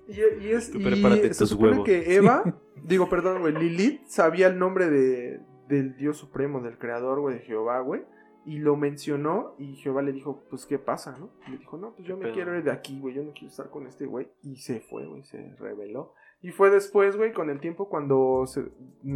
Y, 0.08 0.44
y 0.46 0.50
es, 0.52 0.70
Tú 0.70 0.78
y 0.78 0.84
prepárate 0.84 1.30
tus 1.30 1.52
huevos. 1.52 1.84
que 1.84 2.14
Eva, 2.14 2.42
digo, 2.82 3.08
perdón, 3.10 3.40
güey, 3.40 3.52
Lilith 3.52 4.06
sabía 4.06 4.46
el 4.46 4.58
nombre 4.58 4.88
de, 4.88 5.40
del 5.68 5.96
Dios 5.96 6.16
Supremo, 6.16 6.60
del 6.60 6.78
Creador, 6.78 7.20
güey, 7.20 7.36
de 7.36 7.40
Jehová, 7.42 7.80
güey. 7.80 8.02
Y 8.46 8.58
lo 8.60 8.76
mencionó 8.76 9.54
y 9.58 9.74
Jehová 9.76 10.00
le 10.00 10.12
dijo, 10.12 10.42
pues, 10.48 10.64
¿qué 10.64 10.78
pasa, 10.78 11.14
no? 11.18 11.30
Y 11.46 11.50
le 11.50 11.58
dijo, 11.58 11.76
no, 11.76 11.92
pues 11.94 12.08
yo 12.08 12.16
me 12.16 12.24
pedo? 12.24 12.34
quiero 12.34 12.56
ir 12.56 12.64
de 12.64 12.70
aquí, 12.70 12.98
güey, 12.98 13.14
yo 13.14 13.22
no 13.22 13.32
quiero 13.32 13.48
estar 13.48 13.68
con 13.68 13.86
este 13.86 14.06
güey. 14.06 14.28
Y 14.42 14.56
se 14.56 14.80
fue, 14.80 15.06
güey, 15.06 15.22
se 15.24 15.54
reveló. 15.58 16.14
Y 16.40 16.50
fue 16.50 16.71
después, 16.71 17.16
güey, 17.16 17.33
con 17.33 17.50
el 17.50 17.61
tiempo 17.61 17.88
cuando 17.88 18.45
se, 18.47 18.64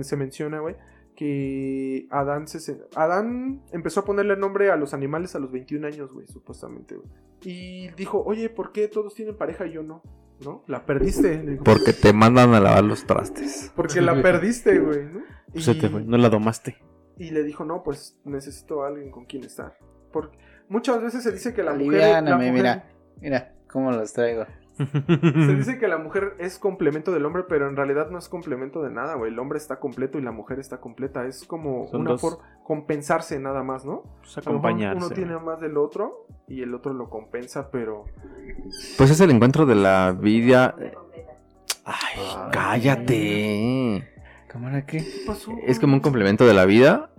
se 0.02 0.16
menciona, 0.16 0.58
güey, 0.60 0.76
que 1.14 2.06
Adán 2.10 2.48
se, 2.48 2.58
se- 2.60 2.80
Adán 2.96 3.62
empezó 3.72 4.00
a 4.00 4.04
ponerle 4.04 4.36
nombre 4.36 4.70
a 4.70 4.76
los 4.76 4.92
animales 4.94 5.34
a 5.34 5.38
los 5.38 5.52
21 5.52 5.86
años, 5.86 6.12
güey, 6.12 6.26
supuestamente, 6.26 6.96
güey. 6.96 7.08
Y 7.44 7.88
dijo, 7.96 8.22
oye, 8.24 8.48
¿por 8.48 8.72
qué 8.72 8.88
todos 8.88 9.14
tienen 9.14 9.36
pareja 9.36 9.66
y 9.66 9.72
yo 9.72 9.82
no? 9.82 10.02
¿No? 10.44 10.64
La 10.66 10.84
perdiste. 10.84 11.38
dijo. 11.42 11.62
Porque 11.64 11.92
te 11.92 12.12
mandan 12.12 12.54
a 12.54 12.60
lavar 12.60 12.82
los 12.84 13.04
trastes. 13.06 13.72
Porque 13.76 14.00
la 14.00 14.20
perdiste, 14.20 14.78
güey, 14.80 15.04
¿no? 15.04 15.20
Y, 15.54 15.60
Se 15.62 15.74
te 15.74 15.88
fue, 15.88 16.00
no 16.02 16.16
la 16.16 16.28
domaste. 16.28 16.76
y 17.18 17.30
le 17.30 17.44
dijo, 17.44 17.64
no, 17.64 17.82
pues 17.84 18.18
necesito 18.24 18.82
a 18.82 18.88
alguien 18.88 19.10
con 19.12 19.24
quien 19.26 19.44
estar. 19.44 19.76
Porque 20.12 20.38
muchas 20.68 21.00
veces 21.02 21.22
se 21.22 21.30
dice 21.32 21.54
que 21.54 21.62
la 21.62 21.74
mujer... 21.74 22.22
La 22.24 22.36
mujer- 22.36 22.52
mira. 22.52 22.88
Mira 23.20 23.54
cómo 23.70 23.92
los 23.92 24.12
traigo. 24.12 24.44
Se 24.76 25.54
dice 25.56 25.78
que 25.78 25.88
la 25.88 25.98
mujer 25.98 26.34
es 26.38 26.58
complemento 26.58 27.12
del 27.12 27.24
hombre, 27.26 27.44
pero 27.48 27.68
en 27.68 27.76
realidad 27.76 28.10
no 28.10 28.18
es 28.18 28.28
complemento 28.28 28.82
de 28.82 28.90
nada, 28.90 29.14
güey. 29.14 29.32
El 29.32 29.38
hombre 29.38 29.58
está 29.58 29.78
completo 29.78 30.18
y 30.18 30.22
la 30.22 30.32
mujer 30.32 30.58
está 30.58 30.78
completa. 30.80 31.26
Es 31.26 31.44
como 31.44 31.86
Son 31.88 32.02
una 32.02 32.12
dos. 32.12 32.20
por 32.20 32.38
compensarse 32.64 33.38
nada 33.38 33.62
más, 33.62 33.84
¿no? 33.84 34.02
Pues 34.20 34.38
acompañarse. 34.38 34.96
Uno 34.96 35.10
tiene 35.10 35.38
más 35.38 35.60
del 35.60 35.76
otro 35.76 36.26
y 36.48 36.62
el 36.62 36.74
otro 36.74 36.92
lo 36.92 37.10
compensa, 37.10 37.70
pero... 37.70 38.04
Pues 38.96 39.10
es 39.10 39.20
el 39.20 39.30
encuentro 39.30 39.66
de 39.66 39.74
la 39.74 40.16
vida. 40.18 40.74
Ay, 41.84 41.94
Ay. 42.16 42.50
cállate. 42.52 44.08
¿Cómo 44.52 44.68
era 44.68 44.84
qué? 44.84 44.98
¿Qué 44.98 45.22
pasó? 45.26 45.52
Es 45.66 45.80
como 45.80 45.94
un 45.94 46.00
complemento 46.00 46.46
de 46.46 46.52
la 46.54 46.66
vida. 46.66 47.10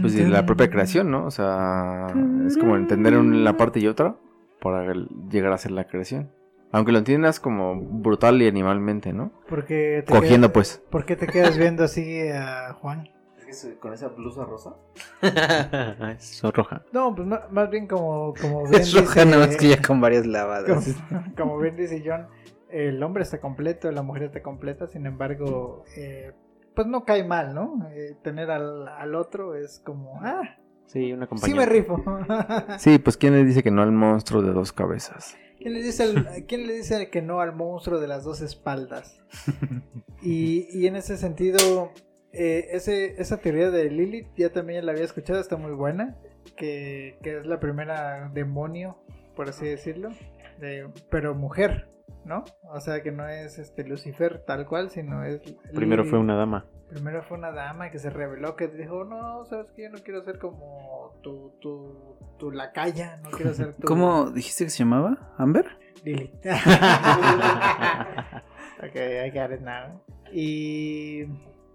Pues 0.00 0.14
de 0.14 0.26
la 0.28 0.46
propia 0.46 0.70
creación, 0.70 1.10
¿no? 1.10 1.26
O 1.26 1.30
sea, 1.30 2.06
es 2.46 2.56
como 2.56 2.76
entender 2.76 3.16
una 3.18 3.56
parte 3.56 3.78
y 3.80 3.86
otra 3.86 4.16
para 4.62 4.94
llegar 5.30 5.52
a 5.52 5.58
ser 5.58 5.72
la 5.72 5.84
creación. 5.84 6.30
Aunque 6.72 6.92
lo 6.92 6.98
entiendas 6.98 7.40
como 7.40 7.76
brutal 7.80 8.42
y 8.42 8.48
animalmente, 8.48 9.12
¿no? 9.12 9.30
Porque 9.48 10.02
te 10.06 10.12
Cogiendo, 10.12 10.48
quedas- 10.48 10.52
pues. 10.52 10.82
¿Por 10.90 11.04
qué 11.06 11.16
te 11.16 11.26
quedas 11.26 11.56
viendo 11.56 11.84
así 11.84 12.28
a 12.28 12.72
Juan? 12.80 13.08
Con 13.80 13.92
esa 13.94 14.08
blusa 14.08 14.44
rosa. 14.44 14.74
es 16.18 16.42
roja. 16.42 16.82
No, 16.92 17.14
pues 17.14 17.28
más 17.50 17.70
bien 17.70 17.86
como, 17.86 18.34
como 18.40 18.66
bien 18.68 18.74
Es 18.82 18.92
roja, 18.92 19.20
dice- 19.20 19.26
nada 19.26 19.46
más 19.46 19.56
que 19.56 19.68
ya 19.68 19.80
con 19.82 20.00
varias 20.00 20.22
como, 20.22 20.32
lavadas. 20.32 20.96
como 21.36 21.58
bien 21.60 21.76
dice 21.76 22.02
John, 22.04 22.26
el 22.70 23.00
hombre 23.02 23.22
está 23.22 23.40
completo, 23.40 23.90
la 23.92 24.02
mujer 24.02 24.24
está 24.24 24.42
completa, 24.42 24.88
sin 24.88 25.06
embargo, 25.06 25.84
eh, 25.96 26.32
pues 26.74 26.86
no 26.88 27.04
cae 27.04 27.24
mal, 27.24 27.54
¿no? 27.54 27.88
Eh, 27.92 28.16
tener 28.22 28.50
al, 28.50 28.88
al 28.88 29.14
otro 29.14 29.54
es 29.54 29.80
como, 29.84 30.20
ah, 30.22 30.42
Sí, 30.86 31.12
una 31.12 31.26
sí 31.26 31.28
compañía. 31.30 31.56
me 31.56 31.66
rifo. 31.66 32.02
Sí, 32.78 32.98
pues 32.98 33.16
¿quién 33.16 33.32
le 33.34 33.44
dice 33.44 33.62
que 33.62 33.70
no 33.72 33.82
al 33.82 33.92
monstruo 33.92 34.42
de 34.42 34.52
dos 34.52 34.72
cabezas? 34.72 35.36
¿Quién 35.66 35.74
le, 35.74 35.82
dice 35.82 36.14
¿Quién 36.46 36.68
le 36.68 36.74
dice 36.74 37.10
que 37.10 37.22
no 37.22 37.40
al 37.40 37.52
monstruo 37.52 37.98
de 37.98 38.06
las 38.06 38.22
dos 38.22 38.40
espaldas? 38.40 39.20
Y, 40.22 40.66
y 40.72 40.86
en 40.86 40.94
ese 40.96 41.16
sentido, 41.16 41.92
eh, 42.32 42.68
ese, 42.70 43.20
esa 43.20 43.36
teoría 43.38 43.70
de 43.72 43.90
Lilith 43.90 44.28
ya 44.36 44.50
también 44.50 44.86
la 44.86 44.92
había 44.92 45.04
escuchado, 45.04 45.40
está 45.40 45.56
muy 45.56 45.72
buena, 45.72 46.16
que, 46.56 47.18
que 47.22 47.38
es 47.38 47.46
la 47.46 47.58
primera 47.60 48.30
demonio, 48.32 48.96
por 49.34 49.48
así 49.48 49.66
decirlo, 49.66 50.10
de- 50.60 50.88
pero 51.10 51.34
mujer, 51.34 51.88
¿no? 52.26 52.44
O 52.64 52.80
sea 52.80 53.02
que 53.02 53.12
no 53.12 53.26
es 53.28 53.58
este 53.58 53.84
Lucifer 53.84 54.44
tal 54.44 54.66
cual, 54.66 54.90
sino 54.90 55.24
es... 55.24 55.40
Primero 55.74 56.04
fue 56.04 56.18
una 56.18 56.34
dama. 56.36 56.66
Primero 56.88 57.22
fue 57.22 57.38
una 57.38 57.52
dama 57.52 57.90
que 57.90 57.98
se 57.98 58.10
reveló, 58.10 58.56
que 58.56 58.68
dijo, 58.68 59.04
no, 59.04 59.44
sabes 59.46 59.70
que 59.72 59.84
yo 59.84 59.90
no 59.90 59.98
quiero 59.98 60.22
ser 60.22 60.38
como 60.38 61.18
tu, 61.22 61.54
tu, 61.60 62.16
tu 62.38 62.50
lacaya, 62.50 63.18
no 63.22 63.30
quiero 63.30 63.54
ser 63.54 63.74
tu... 63.78 63.86
¿Cómo 63.86 64.30
dijiste 64.30 64.64
que 64.64 64.70
se 64.70 64.80
llamaba? 64.80 65.34
¿Amber? 65.38 65.66
Lilith. 66.04 66.34
ok, 68.78 68.96
I 69.26 69.30
got 69.30 69.52
it 69.52 69.60
now. 69.60 70.00
Y, 70.32 71.22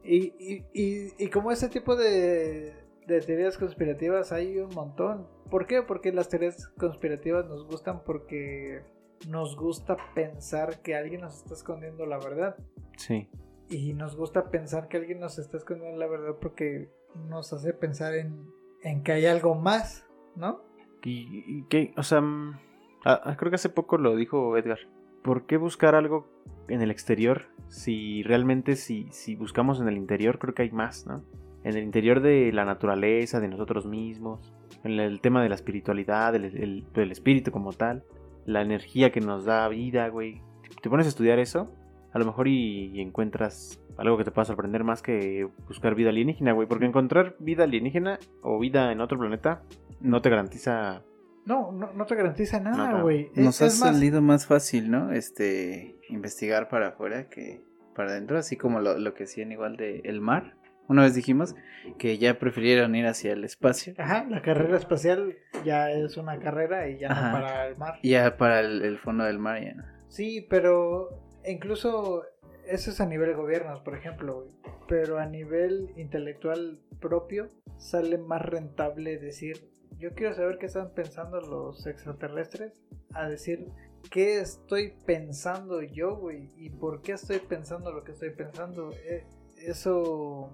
y, 0.03 0.34
y, 0.38 0.65
y, 0.74 1.13
y 1.17 1.29
como 1.29 1.51
ese 1.51 1.70
tipo 1.70 1.96
de, 1.96 2.74
de 3.08 3.22
teorías 3.22 3.58
conspirativas 3.58 4.31
hay 4.31 4.58
un 4.58 4.74
montón. 4.74 5.27
¿Por 5.50 5.65
qué? 5.65 5.81
Porque 5.81 6.12
las 6.12 6.29
teorías 6.29 6.67
conspirativas 6.77 7.46
nos 7.48 7.65
gustan 7.65 8.03
porque 8.03 8.84
nos 9.29 9.55
gusta 9.55 9.97
pensar 10.15 10.81
que 10.81 10.95
alguien 10.95 11.21
nos 11.21 11.37
está 11.37 11.53
escondiendo 11.53 12.05
la 12.05 12.17
verdad. 12.17 12.55
Sí. 12.97 13.29
Y 13.69 13.93
nos 13.93 14.15
gusta 14.15 14.49
pensar 14.49 14.87
que 14.87 14.97
alguien 14.97 15.19
nos 15.19 15.39
está 15.39 15.57
escondiendo 15.57 15.97
la 15.97 16.07
verdad 16.07 16.35
porque 16.41 16.89
nos 17.29 17.53
hace 17.53 17.73
pensar 17.73 18.15
en, 18.15 18.45
en 18.83 19.03
que 19.03 19.11
hay 19.13 19.25
algo 19.25 19.55
más, 19.55 20.05
¿no? 20.35 20.61
¿Y, 21.03 21.43
y 21.47 21.63
qué? 21.69 21.93
O 21.97 22.03
sea, 22.03 22.21
mm, 22.21 22.59
ah, 23.05 23.21
ah, 23.23 23.37
creo 23.37 23.49
que 23.49 23.55
hace 23.55 23.69
poco 23.69 23.97
lo 23.97 24.15
dijo 24.15 24.57
Edgar. 24.57 24.79
¿Por 25.23 25.45
qué 25.45 25.57
buscar 25.57 25.95
algo 25.95 26.27
en 26.67 26.81
el 26.81 26.91
exterior 26.91 27.47
si 27.67 28.23
realmente 28.23 28.75
si, 28.75 29.07
si 29.11 29.35
buscamos 29.35 29.79
en 29.79 29.87
el 29.87 29.97
interior 29.97 30.39
creo 30.39 30.53
que 30.53 30.63
hay 30.63 30.71
más, 30.71 31.05
¿no? 31.07 31.23
En 31.63 31.75
el 31.77 31.83
interior 31.83 32.21
de 32.21 32.51
la 32.51 32.65
naturaleza, 32.65 33.39
de 33.39 33.47
nosotros 33.47 33.85
mismos, 33.85 34.51
en 34.83 34.99
el 34.99 35.21
tema 35.21 35.43
de 35.43 35.49
la 35.49 35.55
espiritualidad, 35.55 36.33
del, 36.33 36.45
el- 36.45 36.87
del 36.93 37.11
espíritu 37.11 37.51
como 37.51 37.71
tal, 37.71 38.03
la 38.45 38.62
energía 38.62 39.12
que 39.12 39.21
nos 39.21 39.45
da 39.45 39.67
vida, 39.67 40.07
güey. 40.10 40.41
Te 40.81 40.89
pones 40.89 41.05
a 41.05 41.10
estudiar 41.10 41.39
eso, 41.39 41.74
a 42.13 42.19
lo 42.19 42.25
mejor 42.25 42.48
y, 42.48 42.88
y 42.98 43.01
encuentras 43.01 43.81
algo 43.98 44.17
que 44.17 44.24
te 44.24 44.31
pueda 44.31 44.45
sorprender 44.45 44.83
más 44.83 45.01
que 45.01 45.48
buscar 45.67 45.95
vida 45.95 46.10
alienígena, 46.10 46.53
güey. 46.53 46.67
Porque 46.67 46.86
encontrar 46.86 47.36
vida 47.39 47.63
alienígena 47.65 48.19
o 48.41 48.60
vida 48.60 48.91
en 48.91 49.01
otro 49.01 49.19
planeta 49.19 49.62
no 50.00 50.21
te 50.21 50.29
garantiza 50.29 51.03
No, 51.45 51.71
no, 51.71 51.91
no 51.93 52.05
te 52.05 52.15
garantiza 52.15 52.60
nada, 52.60 52.91
no. 52.98 53.01
güey. 53.03 53.29
Es- 53.36 53.43
Nos 53.45 53.62
ha 53.62 53.65
es 53.67 53.79
más- 53.79 53.93
salido 53.95 54.21
más 54.21 54.45
fácil, 54.48 54.89
¿no? 54.91 55.12
Este, 55.12 55.98
investigar 56.10 56.69
para 56.69 56.89
afuera 56.89 57.29
que 57.29 57.62
para 57.95 58.12
adentro, 58.12 58.38
así 58.38 58.55
como 58.57 58.79
lo, 58.79 58.98
lo 58.98 59.13
que 59.13 59.25
hacían 59.25 59.51
igual 59.51 59.75
de 59.77 60.01
el 60.05 60.21
mar. 60.21 60.55
Una 60.91 61.03
vez 61.03 61.15
dijimos 61.15 61.55
que 61.98 62.17
ya 62.17 62.38
prefirieron 62.38 62.93
ir 62.95 63.07
hacia 63.07 63.31
el 63.31 63.45
espacio. 63.45 63.93
Ajá, 63.98 64.25
la 64.29 64.41
carrera 64.41 64.75
espacial 64.75 65.38
ya 65.63 65.89
es 65.89 66.17
una 66.17 66.38
carrera 66.38 66.89
y 66.89 67.00
ya 67.00 67.13
Ajá. 67.13 67.27
no 67.27 67.31
para 67.31 67.67
el 67.67 67.77
mar. 67.77 68.00
Ya 68.03 68.36
para 68.36 68.60
el, 68.60 68.81
el 68.81 68.98
fondo 68.98 69.24
del 69.24 69.39
mar 69.39 69.63
ya 69.63 69.74
no. 69.74 69.86
Sí, 70.10 70.45
pero 70.50 71.24
incluso 71.45 72.25
eso 72.67 72.91
es 72.91 73.00
a 73.00 73.05
nivel 73.05 73.33
gobiernos, 73.38 73.79
por 73.79 73.95
ejemplo, 73.95 74.41
güey. 74.41 74.50
pero 74.89 75.17
a 75.17 75.25
nivel 75.25 75.93
intelectual 75.95 76.81
propio 77.00 77.48
sale 77.77 78.17
más 78.17 78.41
rentable 78.41 79.17
decir, 79.17 79.69
yo 79.98 80.13
quiero 80.13 80.33
saber 80.36 80.57
qué 80.57 80.65
están 80.65 80.93
pensando 80.93 81.39
los 81.39 81.88
extraterrestres, 81.88 82.74
a 83.13 83.29
decir 83.29 83.69
qué 84.10 84.41
estoy 84.41 84.93
pensando 85.05 85.81
yo, 85.81 86.17
güey, 86.17 86.51
y 86.57 86.69
por 86.69 87.01
qué 87.01 87.13
estoy 87.13 87.39
pensando 87.39 87.93
lo 87.93 88.03
que 88.03 88.12
estoy 88.12 88.31
pensando. 88.31 88.91
Eh, 89.05 89.24
eso 89.65 90.51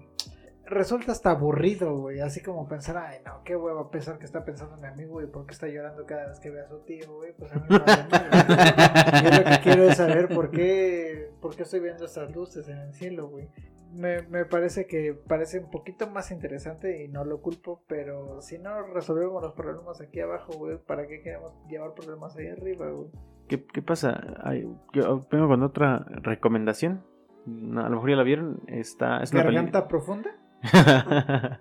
resulta 0.68 1.12
hasta 1.12 1.30
aburrido, 1.30 1.96
güey. 1.96 2.20
Así 2.20 2.42
como 2.42 2.68
pensar, 2.68 2.96
ay, 2.96 3.18
no, 3.24 3.42
qué 3.44 3.56
hueva 3.56 3.90
pensar 3.90 4.18
que 4.18 4.24
está 4.24 4.44
pensando 4.44 4.76
mi 4.76 4.86
amigo 4.86 5.22
y 5.22 5.26
por 5.26 5.46
qué 5.46 5.52
está 5.52 5.66
llorando 5.68 6.06
cada 6.06 6.28
vez 6.28 6.38
que 6.40 6.50
ve 6.50 6.60
a 6.60 6.68
su 6.68 6.78
tío, 6.80 7.12
güey. 7.16 7.32
Pues 7.36 7.52
a 7.52 7.56
mí 7.56 7.66
me 7.68 7.78
vale. 7.78 9.24
Yo 9.24 9.38
lo 9.38 9.44
que 9.44 9.60
quiero 9.62 9.82
es 9.84 9.96
saber 9.96 10.28
por 10.28 10.50
qué, 10.50 11.30
por 11.40 11.56
qué 11.56 11.62
estoy 11.62 11.80
viendo 11.80 12.04
estas 12.04 12.30
luces 12.34 12.68
en 12.68 12.78
el 12.78 12.92
cielo, 12.94 13.28
güey. 13.28 13.48
me, 13.92 14.22
me 14.22 14.44
parece 14.44 14.86
que 14.86 15.14
parece 15.14 15.60
un 15.60 15.70
poquito 15.70 16.08
más 16.08 16.30
interesante 16.30 17.02
y 17.04 17.08
no 17.08 17.24
lo 17.24 17.40
culpo, 17.40 17.82
pero 17.86 18.40
si 18.42 18.58
no 18.58 18.82
resolvemos 18.82 19.42
los 19.42 19.54
problemas 19.54 20.00
aquí 20.00 20.20
abajo, 20.20 20.52
güey, 20.56 20.78
¿para 20.78 21.06
qué 21.06 21.20
queremos 21.22 21.52
llevar 21.68 21.94
problemas 21.94 22.36
ahí 22.36 22.48
arriba, 22.48 22.88
güey? 22.90 23.08
¿Qué, 23.48 23.64
qué 23.64 23.80
pasa? 23.80 24.36
Ay, 24.42 24.68
yo 24.92 25.26
vengo 25.30 25.48
con 25.48 25.62
otra 25.62 26.04
recomendación. 26.10 27.02
No, 27.46 27.80
a 27.80 27.88
lo 27.88 27.94
mejor 27.96 28.10
ya 28.10 28.16
la 28.16 28.22
vieron. 28.24 28.60
Está, 28.66 29.22
es 29.22 29.32
una 29.32 29.42
¿Garganta 29.44 29.88
profunda? 29.88 30.30
Espérate, 30.62 31.60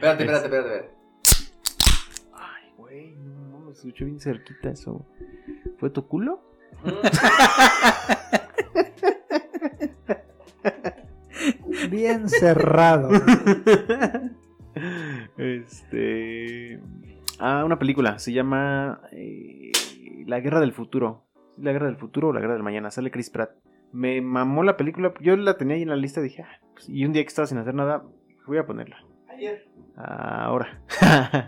espérate, 0.00 0.24
espérate. 0.44 0.44
espérate. 0.44 0.90
Ay, 2.32 2.72
güey, 2.76 3.16
no, 3.16 3.60
me 3.60 3.72
escuchó 3.72 4.04
bien 4.04 4.20
cerquita 4.20 4.70
eso. 4.70 5.04
¿Fue 5.78 5.90
tu 5.90 6.06
culo? 6.06 6.42
Bien 11.90 12.28
cerrado. 12.28 13.10
este. 15.36 16.80
Ah, 17.38 17.64
una 17.64 17.78
película. 17.78 18.18
Se 18.18 18.32
llama 18.32 19.00
eh, 19.12 19.72
La 20.26 20.40
Guerra 20.40 20.60
del 20.60 20.72
Futuro. 20.72 21.24
La 21.58 21.72
Guerra 21.72 21.86
del 21.86 21.96
Futuro 21.96 22.28
o 22.28 22.32
La 22.32 22.40
Guerra 22.40 22.54
del 22.54 22.62
Mañana. 22.62 22.90
Sale 22.90 23.10
Chris 23.10 23.30
Pratt. 23.30 23.50
Me 23.94 24.20
mamó 24.20 24.62
la 24.64 24.76
película. 24.76 25.14
Yo 25.20 25.36
la 25.36 25.56
tenía 25.56 25.76
ahí 25.76 25.82
en 25.82 25.88
la 25.88 25.96
lista. 25.96 26.20
Dije, 26.20 26.42
ah, 26.42 26.60
pues, 26.74 26.88
y 26.88 27.04
un 27.04 27.12
día 27.12 27.22
que 27.22 27.28
estaba 27.28 27.46
sin 27.46 27.58
hacer 27.58 27.74
nada, 27.74 28.02
voy 28.46 28.58
a 28.58 28.66
ponerla. 28.66 28.96
Ayer. 29.28 29.66
Ahora. 29.96 30.82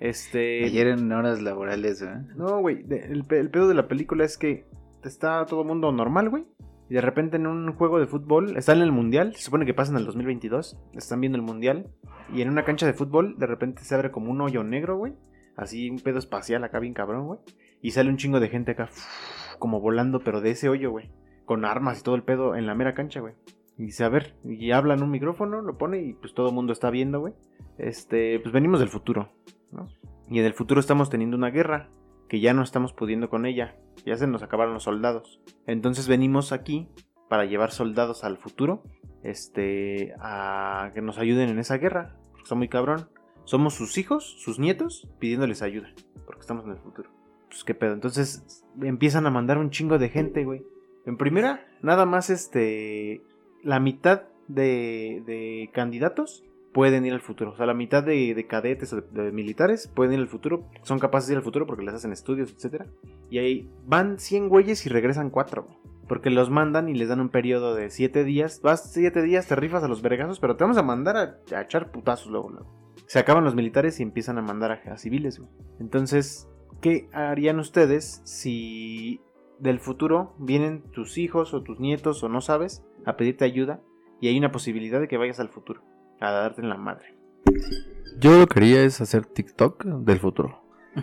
este. 0.00 0.64
Ayer 0.64 0.88
en 0.88 1.10
horas 1.12 1.40
laborales, 1.42 2.02
¿eh? 2.02 2.14
No, 2.36 2.60
güey. 2.60 2.84
El, 2.90 3.24
pe- 3.24 3.38
el 3.40 3.50
pedo 3.50 3.68
de 3.68 3.74
la 3.74 3.88
película 3.88 4.24
es 4.24 4.36
que 4.38 4.66
está 5.04 5.44
todo 5.46 5.62
el 5.62 5.68
mundo 5.68 5.92
normal, 5.92 6.30
güey. 6.30 6.44
Y 6.90 6.94
de 6.94 7.00
repente 7.00 7.36
en 7.36 7.46
un 7.46 7.72
juego 7.74 7.98
de 7.98 8.06
fútbol, 8.06 8.56
están 8.58 8.76
en 8.78 8.82
el 8.84 8.92
mundial, 8.92 9.34
se 9.34 9.42
supone 9.42 9.64
que 9.64 9.72
pasa 9.72 9.90
en 9.90 9.96
el 9.98 10.04
2022, 10.04 10.78
están 10.94 11.20
viendo 11.20 11.36
el 11.36 11.42
mundial. 11.42 11.88
Y 12.34 12.42
en 12.42 12.50
una 12.50 12.64
cancha 12.64 12.86
de 12.86 12.92
fútbol, 12.92 13.36
de 13.38 13.46
repente 13.46 13.82
se 13.84 13.94
abre 13.94 14.10
como 14.10 14.30
un 14.30 14.40
hoyo 14.42 14.62
negro, 14.64 14.96
güey. 14.98 15.14
Así 15.56 15.88
un 15.88 15.98
pedo 16.00 16.18
espacial 16.18 16.62
acá 16.64 16.80
bien 16.80 16.92
cabrón, 16.92 17.26
güey. 17.26 17.40
Y 17.80 17.92
sale 17.92 18.10
un 18.10 18.16
chingo 18.16 18.38
de 18.40 18.48
gente 18.48 18.72
acá, 18.72 18.90
como 19.58 19.80
volando, 19.80 20.20
pero 20.20 20.40
de 20.40 20.50
ese 20.50 20.68
hoyo, 20.68 20.90
güey. 20.90 21.10
Con 21.44 21.64
armas 21.64 22.00
y 22.00 22.02
todo 22.02 22.14
el 22.14 22.22
pedo 22.22 22.56
en 22.56 22.66
la 22.66 22.74
mera 22.74 22.94
cancha, 22.94 23.20
güey. 23.20 23.34
Y 23.76 23.86
dice, 23.86 24.04
a 24.04 24.08
ver, 24.08 24.36
y 24.44 24.70
habla 24.70 24.94
en 24.94 25.02
un 25.02 25.10
micrófono, 25.10 25.60
lo 25.60 25.76
pone 25.76 26.00
y 26.00 26.12
pues 26.14 26.32
todo 26.34 26.48
el 26.48 26.54
mundo 26.54 26.72
está 26.72 26.90
viendo, 26.90 27.20
güey. 27.20 27.34
Este, 27.78 28.38
pues 28.40 28.52
venimos 28.52 28.78
del 28.78 28.88
futuro, 28.88 29.32
¿no? 29.72 29.88
Y 30.28 30.38
en 30.38 30.44
el 30.46 30.54
futuro 30.54 30.80
estamos 30.80 31.10
teniendo 31.10 31.36
una 31.36 31.50
guerra 31.50 31.90
que 32.28 32.40
ya 32.40 32.54
no 32.54 32.62
estamos 32.62 32.92
pudiendo 32.92 33.28
con 33.28 33.46
ella. 33.46 33.76
Ya 34.06 34.16
se 34.16 34.26
nos 34.26 34.42
acabaron 34.42 34.74
los 34.74 34.84
soldados. 34.84 35.40
Entonces 35.66 36.08
venimos 36.08 36.52
aquí 36.52 36.88
para 37.28 37.44
llevar 37.44 37.70
soldados 37.70 38.24
al 38.24 38.38
futuro. 38.38 38.82
Este, 39.22 40.14
a 40.20 40.90
que 40.94 41.02
nos 41.02 41.18
ayuden 41.18 41.48
en 41.48 41.58
esa 41.58 41.76
guerra. 41.76 42.16
Porque 42.30 42.42
está 42.42 42.54
muy 42.54 42.68
cabrón. 42.68 43.08
Somos 43.44 43.74
sus 43.74 43.98
hijos, 43.98 44.36
sus 44.38 44.58
nietos, 44.58 45.08
pidiéndoles 45.18 45.62
ayuda. 45.62 45.92
Porque 46.24 46.40
estamos 46.40 46.64
en 46.64 46.72
el 46.72 46.78
futuro. 46.78 47.10
Pues 47.48 47.64
qué 47.64 47.74
pedo. 47.74 47.92
Entonces 47.92 48.64
empiezan 48.80 49.26
a 49.26 49.30
mandar 49.30 49.58
un 49.58 49.70
chingo 49.70 49.98
de 49.98 50.08
gente, 50.08 50.44
güey. 50.44 50.64
En 51.06 51.16
primera, 51.16 51.66
nada 51.82 52.06
más 52.06 52.30
este. 52.30 53.22
La 53.62 53.80
mitad 53.80 54.24
de, 54.48 55.22
de 55.26 55.70
candidatos 55.72 56.44
pueden 56.74 57.06
ir 57.06 57.14
al 57.14 57.20
futuro. 57.20 57.52
O 57.52 57.56
sea, 57.56 57.64
la 57.64 57.72
mitad 57.72 58.02
de, 58.02 58.34
de 58.34 58.46
cadetes 58.46 58.92
o 58.92 59.00
de, 59.00 59.32
militares 59.32 59.88
pueden 59.94 60.14
ir 60.14 60.20
al 60.20 60.28
futuro. 60.28 60.68
Son 60.82 60.98
capaces 60.98 61.28
de 61.28 61.34
ir 61.34 61.38
al 61.38 61.44
futuro 61.44 61.66
porque 61.66 61.84
les 61.84 61.94
hacen 61.94 62.12
estudios, 62.12 62.52
etcétera. 62.52 62.86
Y 63.30 63.38
ahí 63.38 63.70
van 63.86 64.18
100 64.18 64.48
güeyes 64.48 64.84
y 64.84 64.88
regresan 64.90 65.30
4. 65.30 65.66
Porque 66.08 66.28
los 66.28 66.50
mandan 66.50 66.88
y 66.88 66.94
les 66.94 67.08
dan 67.08 67.20
un 67.20 67.30
periodo 67.30 67.74
de 67.74 67.88
7 67.88 68.24
días. 68.24 68.60
Vas 68.60 68.92
7 68.92 69.22
días, 69.22 69.46
te 69.46 69.56
rifas 69.56 69.84
a 69.84 69.88
los 69.88 70.02
vergazos, 70.02 70.40
pero 70.40 70.56
te 70.56 70.64
vamos 70.64 70.76
a 70.76 70.82
mandar 70.82 71.16
a, 71.16 71.62
echar 71.62 71.90
putazos 71.92 72.26
luego, 72.26 72.50
luego. 72.50 72.94
Se 73.06 73.20
acaban 73.20 73.44
los 73.44 73.54
militares 73.54 74.00
y 74.00 74.02
empiezan 74.02 74.36
a 74.38 74.42
mandar 74.42 74.72
a, 74.72 74.92
a 74.92 74.98
civiles, 74.98 75.38
güey. 75.38 75.50
Entonces, 75.78 76.48
¿qué 76.82 77.08
harían 77.12 77.60
ustedes 77.60 78.20
si 78.24 79.20
del 79.64 79.80
futuro 79.80 80.36
vienen 80.38 80.82
tus 80.92 81.16
hijos 81.16 81.54
o 81.54 81.62
tus 81.62 81.80
nietos 81.80 82.22
o 82.22 82.28
no 82.28 82.42
sabes 82.42 82.84
a 83.06 83.16
pedirte 83.16 83.46
ayuda 83.46 83.80
y 84.20 84.28
hay 84.28 84.38
una 84.38 84.52
posibilidad 84.52 85.00
de 85.00 85.08
que 85.08 85.16
vayas 85.16 85.40
al 85.40 85.48
futuro 85.48 85.80
a 86.20 86.30
darte 86.30 86.60
en 86.60 86.68
la 86.68 86.76
madre? 86.76 87.16
Yo 88.18 88.38
lo 88.38 88.46
que 88.46 88.56
quería 88.56 88.82
es 88.82 89.00
hacer 89.00 89.24
TikTok 89.24 89.84
del 89.84 90.20
futuro. 90.20 90.60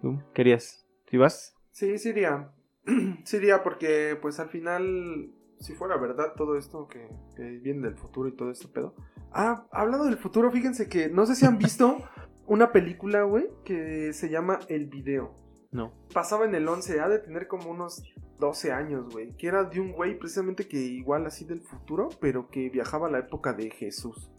¿Tú 0.00 0.22
querías? 0.32 0.86
¿Sí 1.10 1.18
vas? 1.18 1.54
Sí, 1.72 1.98
sí 1.98 2.08
iría. 2.08 2.50
sí 3.24 3.36
iría 3.36 3.62
porque, 3.62 4.18
pues 4.20 4.40
al 4.40 4.48
final, 4.48 5.30
si 5.60 5.74
fuera 5.74 5.98
verdad 5.98 6.32
todo 6.38 6.56
esto 6.56 6.88
que, 6.88 7.06
que 7.36 7.42
viene 7.58 7.82
del 7.88 7.98
futuro 7.98 8.30
y 8.30 8.32
todo 8.32 8.50
este 8.50 8.68
pedo. 8.68 8.94
Ah, 9.30 9.66
hablando 9.72 10.06
del 10.06 10.16
futuro, 10.16 10.50
fíjense 10.50 10.88
que 10.88 11.10
no 11.10 11.26
sé 11.26 11.34
si 11.34 11.44
han 11.44 11.58
visto 11.58 11.98
una 12.46 12.72
película, 12.72 13.22
güey, 13.22 13.48
que 13.64 14.12
se 14.12 14.28
llama 14.28 14.60
El 14.68 14.86
Video. 14.86 15.34
No. 15.72 15.92
Pasaba 16.12 16.44
en 16.44 16.54
el 16.54 16.68
11, 16.68 17.00
ha 17.00 17.08
de 17.08 17.18
tener 17.18 17.48
como 17.48 17.70
unos 17.70 18.02
12 18.38 18.72
años, 18.72 19.12
güey. 19.12 19.36
Que 19.36 19.48
era 19.48 19.64
de 19.64 19.80
un 19.80 19.92
güey 19.92 20.18
precisamente 20.18 20.68
que 20.68 20.76
igual 20.76 21.26
así 21.26 21.44
del 21.44 21.60
futuro, 21.60 22.10
pero 22.20 22.48
que 22.48 22.70
viajaba 22.70 23.08
a 23.08 23.10
la 23.10 23.18
época 23.18 23.52
de 23.52 23.70
Jesús. 23.70 24.30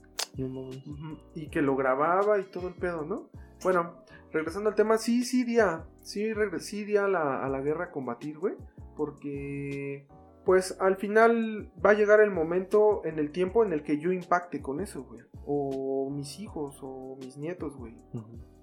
Y 1.34 1.50
que 1.50 1.62
lo 1.62 1.76
grababa 1.76 2.40
y 2.40 2.44
todo 2.44 2.68
el 2.68 2.74
pedo, 2.76 3.04
¿no? 3.04 3.30
Bueno, 3.64 3.96
regresando 4.32 4.70
al 4.70 4.76
tema, 4.76 4.98
sí, 4.98 5.24
sí 5.24 5.42
iría. 5.42 5.86
Sí, 6.02 6.32
sí 6.60 6.80
iría 6.80 7.06
a 7.06 7.10
la, 7.10 7.44
a 7.44 7.50
la 7.50 7.62
guerra 7.62 7.86
a 7.86 7.92
combatir, 7.92 8.38
güey. 8.38 8.56
Porque, 8.96 10.08
pues 10.46 10.78
al 10.80 10.96
final 10.98 11.72
va 11.84 11.92
a 11.92 11.94
llegar 11.94 12.20
el 12.22 12.32
momento 12.32 13.02
en 13.06 13.20
el 13.20 13.32
tiempo 13.32 13.66
en 13.66 13.74
el 13.74 13.84
que 13.84 13.98
yo 14.00 14.12
impacte 14.12 14.62
con 14.62 14.80
eso, 14.80 15.04
güey. 15.04 15.22
O 15.46 16.10
mis 16.12 16.40
hijos 16.40 16.80
o 16.82 17.18
mis 17.20 17.38
nietos, 17.38 17.76
güey. 17.78 17.96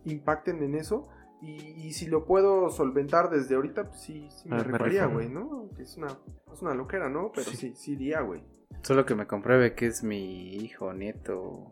impacten 0.05 0.63
en 0.63 0.75
eso. 0.75 1.09
Y, 1.41 1.57
y 1.87 1.93
si 1.93 2.07
lo 2.07 2.25
puedo 2.25 2.71
solventar 2.71 3.29
desde 3.31 3.57
ahorita, 3.57 3.89
pues 3.89 4.01
sí, 4.01 4.29
sí 4.31 4.49
me 4.49 4.57
Ah, 4.57 4.59
me 4.65 4.65
rifaría, 4.73 5.03
rifo. 5.07 5.15
güey, 5.15 5.29
¿no? 5.29 5.69
Que 5.77 5.83
es 5.83 5.97
una, 5.97 6.09
es 6.53 6.63
una 6.63 6.75
loquera, 6.75 7.09
¿no? 7.09 7.33
Pero 7.35 7.51
Sí. 7.51 7.57
sí, 7.57 7.73
sí 7.75 7.93
iría, 7.93 8.21
güey. 8.21 8.43
Solo 8.83 9.05
que 9.05 9.15
me 9.17 9.27
compruebe 9.27 9.75
que 9.75 9.87
es 9.87 10.03
mi 10.05 10.55
hijo, 10.55 10.93
nieto. 10.93 11.67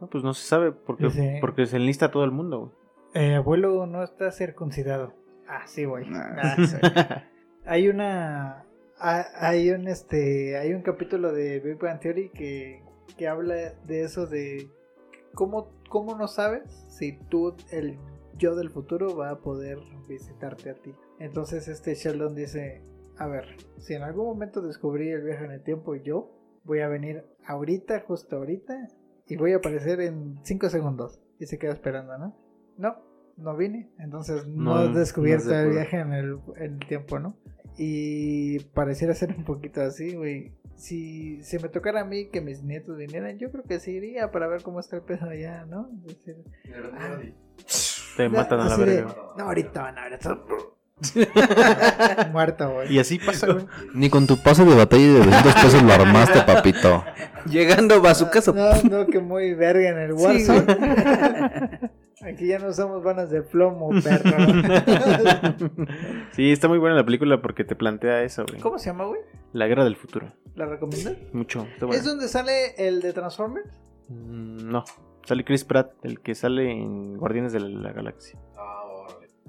No, 0.00 0.08
pues 0.08 0.22
no 0.24 0.34
se 0.34 0.46
sabe 0.46 0.72
porque, 0.72 1.10
Sí. 1.10 1.28
porque 1.40 1.64
se 1.66 1.76
enlista 1.76 2.10
todo 2.10 2.24
el 2.24 2.32
mundo. 2.32 2.58
güey. 2.60 2.72
Eh, 3.14 3.34
abuelo 3.36 3.86
no 3.86 4.02
está 4.02 4.30
circuncidado. 4.30 5.12
Ah, 5.48 5.66
sí, 5.66 5.84
güey. 5.84 6.08
Nah, 6.08 6.36
Ah. 6.42 6.56
sí. 6.66 6.76
Hay 7.66 7.88
una. 7.88 8.64
Ha- 9.02 9.48
Hay 9.48 9.70
un 9.70 9.88
este. 9.88 10.56
Hay 10.56 10.72
un 10.74 10.82
capítulo 10.82 11.32
de 11.32 11.60
Big 11.60 11.78
Bang 11.78 12.00
Theory 12.00 12.30
que, 12.30 12.82
que 13.16 13.28
habla 13.28 13.54
de 13.86 14.02
eso 14.02 14.26
de 14.26 14.68
cómo, 15.34 15.68
cómo 15.88 16.16
no 16.16 16.28
sabes 16.28 16.62
si 16.88 17.18
tú, 17.28 17.54
el 17.70 17.98
yo 18.38 18.54
del 18.56 18.70
futuro, 18.70 19.16
va 19.16 19.30
a 19.30 19.38
poder 19.40 19.78
visitarte 20.08 20.70
a 20.70 20.74
ti. 20.74 20.94
Entonces 21.18 21.68
este 21.68 21.94
Sheldon 21.94 22.34
dice, 22.34 22.82
a 23.18 23.26
ver, 23.26 23.44
si 23.78 23.94
en 23.94 24.02
algún 24.02 24.26
momento 24.26 24.62
descubrí 24.62 25.10
el 25.10 25.22
viaje 25.22 25.44
en 25.44 25.52
el 25.52 25.62
tiempo 25.62 25.94
yo, 25.94 26.30
voy 26.64 26.80
a 26.80 26.88
venir 26.88 27.24
ahorita, 27.46 28.00
justo 28.06 28.36
ahorita, 28.36 28.88
y 29.26 29.36
voy 29.36 29.52
a 29.52 29.56
aparecer 29.56 30.00
en 30.00 30.38
5 30.42 30.68
segundos. 30.70 31.20
Y 31.38 31.46
se 31.46 31.58
queda 31.58 31.72
esperando, 31.72 32.16
¿no? 32.18 32.36
No, 32.78 32.96
no 33.36 33.56
vine. 33.56 33.90
Entonces 33.98 34.46
no, 34.46 34.74
No, 34.74 34.74
has 34.76 34.94
descubierto 34.94 35.50
no 35.50 35.58
el 35.60 35.70
viaje 35.70 35.98
en 35.98 36.12
el, 36.12 36.38
en 36.56 36.72
el 36.74 36.86
tiempo, 36.88 37.18
¿no? 37.18 37.36
Y 37.78 38.60
pareciera 38.74 39.14
ser 39.14 39.34
un 39.36 39.44
poquito 39.44 39.80
así, 39.82 40.14
güey. 40.14 40.52
Si, 40.76 41.42
si 41.42 41.58
me 41.58 41.68
tocara 41.68 42.00
a 42.00 42.04
mí 42.04 42.28
que 42.28 42.40
mis 42.40 42.62
nietos 42.62 42.96
vinieran, 42.96 43.38
yo 43.38 43.50
creo 43.52 43.64
que 43.64 43.78
sí 43.78 43.92
iría 43.92 44.30
para 44.30 44.48
ver 44.48 44.62
cómo 44.62 44.80
está 44.80 44.96
el 44.96 45.02
pedo 45.02 45.28
allá, 45.28 45.64
¿no? 45.66 45.88
Es 46.06 46.18
decir, 46.18 46.36
ah, 46.98 47.18
Te 48.16 48.28
matan 48.28 48.60
a 48.60 48.68
la 48.68 48.76
verga. 48.76 49.16
no, 49.38 49.44
ahorita 49.44 49.82
van 49.82 49.98
a 49.98 50.04
ver 50.04 50.12
esto. 50.14 50.76
Muerto, 52.32 52.70
güey. 52.74 52.94
Y 52.94 52.98
así 52.98 53.18
pasa, 53.18 53.52
güey. 53.52 53.66
Ni 53.94 54.08
con 54.10 54.26
tu 54.26 54.36
pase 54.38 54.64
de 54.64 54.74
batalla 54.74 55.02
de 55.02 55.18
200 55.18 55.54
pesos 55.54 55.82
lo 55.82 55.92
armaste, 55.92 56.42
papito. 56.42 57.04
Llegando 57.46 57.94
a 58.06 58.14
su 58.14 58.28
casa. 58.30 58.52
No, 58.52 58.82
no, 58.88 59.06
que 59.06 59.18
muy 59.20 59.54
verga 59.54 59.88
en 59.90 59.98
el 59.98 60.18
Sí, 60.18 60.24
Warzone. 60.24 61.90
Aquí 62.22 62.46
ya 62.46 62.58
no 62.60 62.68
usamos 62.68 63.02
vanas 63.02 63.30
de 63.30 63.42
plomo, 63.42 63.90
perro. 64.02 64.30
Sí, 66.32 66.52
está 66.52 66.68
muy 66.68 66.78
buena 66.78 66.94
la 66.96 67.04
película 67.04 67.42
porque 67.42 67.64
te 67.64 67.74
plantea 67.74 68.22
eso, 68.22 68.44
güey. 68.48 68.60
¿Cómo 68.60 68.78
se 68.78 68.86
llama, 68.86 69.04
güey? 69.06 69.20
La 69.52 69.66
guerra 69.66 69.84
del 69.84 69.96
futuro. 69.96 70.32
¿La 70.54 70.66
recomiendas? 70.66 71.16
Mucho. 71.32 71.66
Está 71.72 71.86
¿Es 71.88 72.04
donde 72.04 72.28
sale 72.28 72.74
el 72.78 73.00
de 73.02 73.12
Transformers? 73.12 73.68
Mm, 74.08 74.70
No. 74.70 74.84
Sale 75.24 75.44
Chris 75.44 75.64
Pratt, 75.64 75.92
el 76.04 76.20
que 76.20 76.34
sale 76.34 76.70
en 76.70 77.16
Guardianes 77.16 77.52
de 77.52 77.60
la, 77.60 77.68
la 77.68 77.92
Galaxia. 77.92 78.38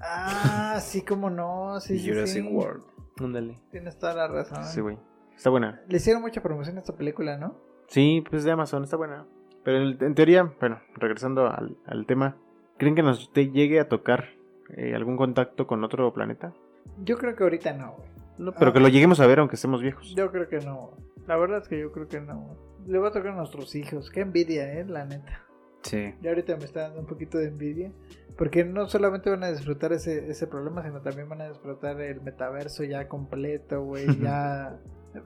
Ah, 0.00 0.78
sí, 0.80 1.02
cómo 1.02 1.30
no. 1.30 1.80
Sí, 1.80 1.98
sí, 1.98 2.08
Jurassic 2.08 2.44
sí. 2.44 2.48
World. 2.48 2.82
Ándale. 3.20 3.58
Tienes 3.70 3.98
toda 3.98 4.14
la 4.14 4.28
razón. 4.28 4.64
Sí, 4.64 4.80
güey. 4.80 4.98
Está 5.36 5.50
buena. 5.50 5.82
Le 5.88 5.96
hicieron 5.96 6.22
mucha 6.22 6.42
promoción 6.42 6.76
a 6.76 6.80
esta 6.80 6.94
película, 6.94 7.36
¿no? 7.38 7.56
Sí, 7.88 8.24
pues 8.28 8.44
de 8.44 8.50
Amazon, 8.50 8.84
está 8.84 8.96
buena. 8.96 9.24
Pero 9.62 9.78
en, 9.78 10.02
en 10.02 10.14
teoría, 10.14 10.52
bueno, 10.60 10.80
regresando 10.96 11.46
al, 11.48 11.76
al 11.86 12.06
tema, 12.06 12.36
¿creen 12.78 12.94
que 12.94 13.02
nos 13.02 13.32
te 13.32 13.50
llegue 13.50 13.80
a 13.80 13.88
tocar 13.88 14.26
eh, 14.76 14.94
algún 14.94 15.16
contacto 15.16 15.66
con 15.66 15.82
otro 15.84 16.12
planeta? 16.12 16.52
Yo 17.02 17.16
creo 17.18 17.34
que 17.34 17.42
ahorita 17.44 17.72
no, 17.72 17.92
güey. 17.96 18.08
No, 18.38 18.52
pero 18.52 18.70
Ah. 18.70 18.74
que 18.74 18.80
lo 18.80 18.88
lleguemos 18.88 19.20
a 19.20 19.26
ver 19.26 19.38
aunque 19.38 19.54
estemos 19.56 19.80
viejos. 19.80 20.14
Yo 20.14 20.30
creo 20.30 20.48
que 20.48 20.58
no. 20.58 20.90
La 21.26 21.36
verdad 21.36 21.58
es 21.62 21.68
que 21.68 21.78
yo 21.80 21.92
creo 21.92 22.08
que 22.08 22.20
no. 22.20 22.56
Le 22.86 22.98
va 22.98 23.08
a 23.08 23.12
tocar 23.12 23.28
a 23.32 23.36
nuestros 23.36 23.74
hijos. 23.74 24.10
Qué 24.10 24.20
envidia, 24.20 24.72
eh, 24.74 24.84
la 24.84 25.04
neta. 25.04 25.40
Sí. 25.82 26.12
Ya 26.20 26.30
ahorita 26.30 26.56
me 26.56 26.64
está 26.64 26.82
dando 26.82 27.00
un 27.00 27.06
poquito 27.06 27.38
de 27.38 27.48
envidia. 27.48 27.92
Porque 28.36 28.64
no 28.64 28.86
solamente 28.88 29.30
van 29.30 29.44
a 29.44 29.50
disfrutar 29.52 29.92
ese, 29.92 30.28
ese 30.28 30.46
problema, 30.48 30.82
sino 30.82 31.00
también 31.00 31.28
van 31.28 31.40
a 31.42 31.48
disfrutar 31.48 32.00
el 32.00 32.20
metaverso 32.20 32.82
ya 32.84 33.06
completo, 33.08 33.82
güey. 33.84 34.06
ya 34.20 34.76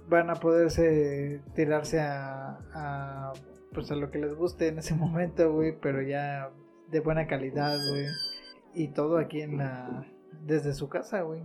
van 0.08 0.30
a 0.30 0.34
poderse 0.34 1.40
tirarse 1.54 2.00
a, 2.00 2.58
a, 2.74 3.32
pues 3.72 3.90
a 3.90 3.94
lo 3.96 4.10
que 4.10 4.18
les 4.18 4.34
guste 4.34 4.68
en 4.68 4.78
ese 4.78 4.94
momento, 4.96 5.52
güey. 5.52 5.76
Pero 5.80 6.02
ya 6.02 6.50
de 6.90 7.00
buena 7.00 7.26
calidad, 7.26 7.76
güey. 7.90 8.06
Y 8.74 8.88
todo 8.88 9.18
aquí 9.18 9.40
en 9.42 9.58
la... 9.58 10.06
Desde 10.44 10.72
su 10.72 10.88
casa, 10.88 11.22
güey. 11.22 11.42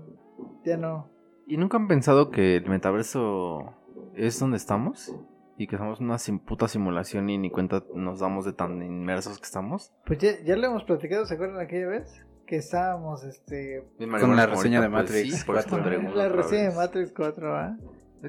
Ya 0.63 0.77
no... 0.77 1.09
¿Y 1.47 1.57
nunca 1.57 1.77
han 1.77 1.87
pensado 1.87 2.29
que 2.31 2.55
el 2.57 2.69
metaverso 2.69 3.73
es 4.15 4.39
donde 4.39 4.57
estamos? 4.57 5.13
Y 5.57 5.67
que 5.67 5.77
somos 5.77 5.99
una 5.99 6.17
sim- 6.17 6.39
puta 6.39 6.67
simulación 6.67 7.29
y 7.29 7.37
ni 7.37 7.49
cuenta 7.49 7.83
nos 7.93 8.19
damos 8.21 8.45
de 8.45 8.53
tan 8.53 8.81
inmersos 8.81 9.39
que 9.39 9.45
estamos. 9.45 9.91
Pues 10.05 10.19
ya, 10.19 10.31
ya 10.43 10.55
lo 10.55 10.67
hemos 10.67 10.83
platicado, 10.83 11.25
¿se 11.25 11.33
acuerdan 11.33 11.59
aquella 11.59 11.87
vez? 11.87 12.23
Que 12.45 12.55
estábamos, 12.57 13.23
este... 13.23 13.83
Con 13.97 14.35
la 14.35 14.45
reseña 14.45 14.81
de 14.81 14.89
Matrix 14.89 15.43
por 15.43 15.57
eso 15.57 15.67
4, 15.69 15.83
te 15.83 15.89
pregunto 15.89 16.17
La 16.17 16.29
reseña 16.29 16.69
de. 16.69 16.75
Matrix 16.75 17.13
4, 17.13 17.55
¿ah? 17.57 17.77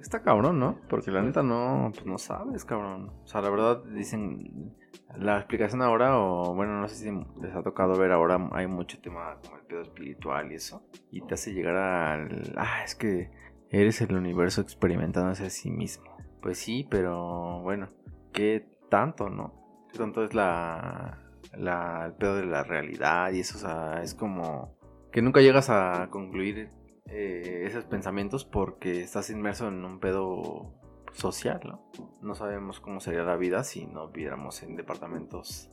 Está 0.03 0.23
cabrón, 0.23 0.59
¿no? 0.59 0.79
Porque 0.89 1.11
la 1.11 1.23
neta 1.23 1.43
no, 1.43 1.91
pues 1.93 2.07
no 2.07 2.19
sabes, 2.19 2.65
cabrón. 2.65 3.11
O 3.23 3.27
sea, 3.27 3.41
la 3.41 3.51
verdad 3.51 3.85
dicen 3.85 4.75
la 5.17 5.39
explicación 5.39 5.83
ahora, 5.83 6.19
o 6.19 6.55
bueno, 6.55 6.81
no 6.81 6.89
sé 6.89 6.97
si 6.97 7.11
les 7.41 7.55
ha 7.55 7.63
tocado 7.63 7.97
ver 7.97 8.13
ahora, 8.13 8.49
hay 8.53 8.67
mucho 8.67 9.01
tema 9.01 9.37
como 9.43 9.59
el 9.59 9.65
pedo 9.65 9.83
espiritual 9.83 10.51
y 10.53 10.57
eso. 10.57 10.87
Y 11.11 11.21
te 11.23 11.35
hace 11.35 11.53
llegar 11.53 11.77
al, 11.77 12.55
ah, 12.57 12.83
es 12.85 12.95
que 12.95 13.31
eres 13.71 14.01
el 14.01 14.15
universo 14.17 14.61
experimentándose 14.61 15.47
a 15.47 15.51
sí 15.51 15.71
mismo. 15.71 16.17
Pues 16.41 16.59
sí, 16.59 16.87
pero 16.91 17.61
bueno, 17.63 17.89
¿qué 18.33 18.67
tanto, 18.91 19.31
no? 19.31 19.87
¿Qué 19.93 19.99
tanto 19.99 20.25
es 20.25 20.35
la, 20.35 21.19
la, 21.57 22.07
el 22.07 22.15
pedo 22.15 22.37
de 22.37 22.47
la 22.47 22.65
realidad 22.65 23.33
y 23.33 23.41
eso? 23.41 23.57
O 23.57 23.61
sea, 23.61 24.03
es 24.03 24.15
como 24.15 24.77
que 25.13 25.23
nunca 25.23 25.41
llegas 25.41 25.71
a 25.71 26.09
concluir 26.11 26.71
eh, 27.07 27.64
esos 27.67 27.85
pensamientos 27.85 28.45
porque 28.45 29.03
estás 29.03 29.31
inmerso 29.31 29.69
en 29.69 29.85
un 29.85 30.01
pedo 30.01 30.73
social, 31.12 31.61
¿no? 31.64 31.90
No 32.23 32.35
sabemos 32.35 32.81
cómo 32.81 33.01
sería 33.01 33.23
la 33.23 33.37
vida 33.37 33.62
si 33.64 33.87
no 33.87 34.09
viviéramos 34.09 34.62
en 34.62 34.77
departamentos 34.77 35.71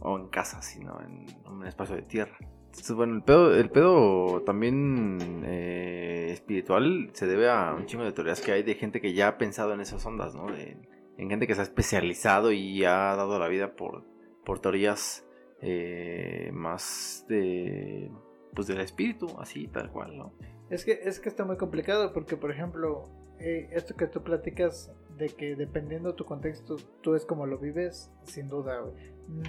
o 0.00 0.16
en 0.18 0.28
casas, 0.28 0.64
sino 0.66 1.00
en 1.00 1.26
un 1.46 1.66
espacio 1.66 1.96
de 1.96 2.02
tierra. 2.02 2.36
Entonces, 2.66 2.94
bueno, 2.94 3.14
el 3.16 3.22
pedo, 3.22 3.54
el 3.54 3.70
pedo 3.70 4.42
también 4.42 5.42
eh, 5.44 6.28
espiritual 6.32 7.10
se 7.12 7.26
debe 7.26 7.50
a 7.50 7.74
un 7.74 7.86
chingo 7.86 8.04
de 8.04 8.12
teorías 8.12 8.40
que 8.40 8.52
hay 8.52 8.62
de 8.62 8.74
gente 8.74 9.00
que 9.00 9.14
ya 9.14 9.28
ha 9.28 9.38
pensado 9.38 9.72
en 9.74 9.80
esas 9.80 10.04
ondas, 10.06 10.34
¿no? 10.34 10.46
De- 10.46 10.76
en 11.16 11.28
gente 11.30 11.46
que 11.48 11.54
se 11.54 11.60
ha 11.60 11.64
especializado 11.64 12.52
y 12.52 12.84
ha 12.84 13.16
dado 13.16 13.38
la 13.40 13.48
vida 13.48 13.74
por, 13.74 14.04
por 14.44 14.60
teorías 14.60 15.26
eh, 15.60 16.50
más 16.52 17.24
de 17.28 18.12
pues 18.58 18.66
del 18.66 18.80
espíritu, 18.80 19.28
así 19.38 19.68
tal 19.68 19.88
cual, 19.92 20.18
¿no? 20.18 20.32
Es 20.68 20.84
que, 20.84 20.90
es 21.04 21.20
que 21.20 21.28
está 21.28 21.44
muy 21.44 21.56
complicado 21.56 22.12
porque, 22.12 22.36
por 22.36 22.50
ejemplo, 22.50 23.04
eh, 23.38 23.68
esto 23.70 23.94
que 23.94 24.08
tú 24.08 24.24
platicas 24.24 24.92
de 25.16 25.28
que 25.28 25.54
dependiendo 25.54 26.16
tu 26.16 26.24
contexto, 26.24 26.74
tú 27.00 27.14
es 27.14 27.24
como 27.24 27.46
lo 27.46 27.58
vives, 27.58 28.12
sin 28.24 28.48
duda. 28.48 28.82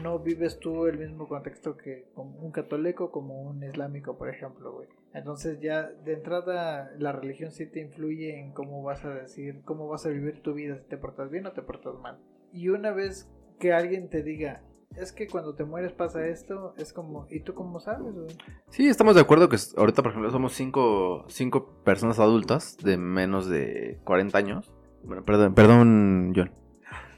No 0.04 0.20
vives 0.20 0.60
tú 0.60 0.86
el 0.86 1.00
mismo 1.00 1.28
contexto 1.28 1.76
que 1.76 2.06
como 2.14 2.38
un 2.38 2.52
católico 2.52 3.10
como 3.10 3.42
un 3.42 3.64
islámico, 3.64 4.16
por 4.16 4.30
ejemplo, 4.30 4.74
güey. 4.74 4.90
Entonces 5.16 5.60
ya 5.60 5.90
de 5.90 6.14
entrada 6.14 6.92
la 7.00 7.12
religión 7.12 7.52
sí 7.52 7.66
te 7.66 7.80
influye 7.80 8.40
en 8.40 8.54
cómo 8.54 8.84
vas 8.84 9.04
a 9.06 9.10
decir, 9.10 9.64
cómo 9.66 9.88
vas 9.88 10.06
a 10.06 10.10
vivir 10.10 10.44
tu 10.44 10.54
vida, 10.54 10.78
si 10.78 10.86
te 10.86 10.98
portas 10.98 11.32
bien 11.32 11.48
o 11.48 11.54
te 11.54 11.64
portas 11.64 11.96
mal. 11.96 12.20
Y 12.54 12.70
una 12.70 12.92
vez 12.92 13.28
que 13.58 13.74
alguien 13.74 14.08
te 14.08 14.22
diga, 14.22 14.62
es 14.96 15.12
que 15.12 15.28
cuando 15.28 15.54
te 15.54 15.64
mueres 15.64 15.94
pasa 15.94 16.26
esto, 16.28 16.74
es 16.78 16.94
como, 16.94 17.28
¿y 17.30 17.42
tú 17.42 17.54
cómo 17.54 17.80
sabes, 17.80 18.14
güey? 18.14 18.28
Sí, 18.70 18.88
estamos 18.88 19.16
de 19.16 19.22
acuerdo 19.22 19.50
que 19.50 19.58
ahorita, 19.78 20.02
por 20.02 20.12
ejemplo, 20.12 20.32
somos 20.32 20.54
cinco, 20.54 21.26
cinco 21.28 21.82
personas 21.84 22.20
adultas 22.20 22.78
de 22.78 22.98
menos 22.98 23.48
de 23.48 24.00
40 24.04 24.38
años. 24.38 24.74
Bueno, 25.04 25.24
perdón, 25.24 25.54
perdón, 25.54 26.34
John. 26.36 26.52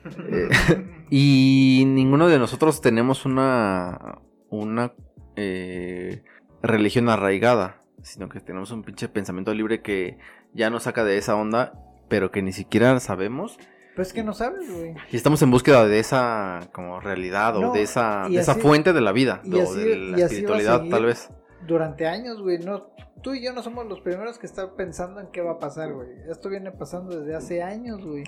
Eh, 0.04 0.50
y 1.12 1.84
ninguno 1.86 2.28
de 2.28 2.40
nosotros 2.40 2.82
tenemos 2.82 3.24
una, 3.28 4.18
una 4.50 4.94
eh, 5.36 6.24
religión 6.64 7.08
arraigada, 7.08 7.84
sino 8.02 8.28
que 8.28 8.40
tenemos 8.40 8.72
un 8.72 8.82
pinche 8.82 9.10
pensamiento 9.10 9.54
libre 9.54 9.84
que 9.84 10.18
ya 10.54 10.72
nos 10.72 10.84
saca 10.84 11.04
de 11.04 11.18
esa 11.20 11.36
onda, 11.36 11.74
pero 12.10 12.32
que 12.32 12.42
ni 12.42 12.52
siquiera 12.52 13.00
sabemos. 13.00 13.60
Pues 13.96 14.10
es 14.10 14.14
que 14.14 14.24
no 14.24 14.34
sabes, 14.34 14.72
güey. 14.74 14.96
Y 15.12 15.18
estamos 15.18 15.42
en 15.42 15.52
búsqueda 15.52 15.86
de 15.88 16.00
esa 16.00 16.62
como 16.72 17.00
realidad 17.02 17.58
o 17.58 17.62
No, 17.62 17.74
de 17.74 17.82
esa, 17.82 18.28
de 18.30 18.38
esa 18.38 18.56
fuente 18.56 18.94
de 18.94 19.02
la 19.02 19.12
vida, 19.12 19.42
y 19.44 19.54
o 19.56 19.74
de 19.74 19.90
y 19.96 20.10
la 20.12 20.16
así 20.16 20.24
espiritualidad, 20.24 20.84
tal 20.90 21.06
vez. 21.06 21.30
durante 21.68 22.08
años, 22.08 22.42
güey. 22.42 22.58
No, 22.60 22.88
tú 23.22 23.34
y 23.34 23.44
yo 23.44 23.54
no 23.54 23.62
somos 23.62 23.86
los 23.88 24.00
primeros 24.02 24.40
que 24.40 24.46
están 24.48 24.76
pensando 24.78 25.20
en 25.20 25.28
qué 25.28 25.42
va 25.42 25.52
a 25.54 25.60
pasar, 25.60 25.92
güey. 25.94 26.08
Esto 26.30 26.50
viene 26.50 26.72
pasando 26.72 27.20
desde 27.20 27.36
hace 27.36 27.62
años, 27.64 28.04
güey. 28.04 28.24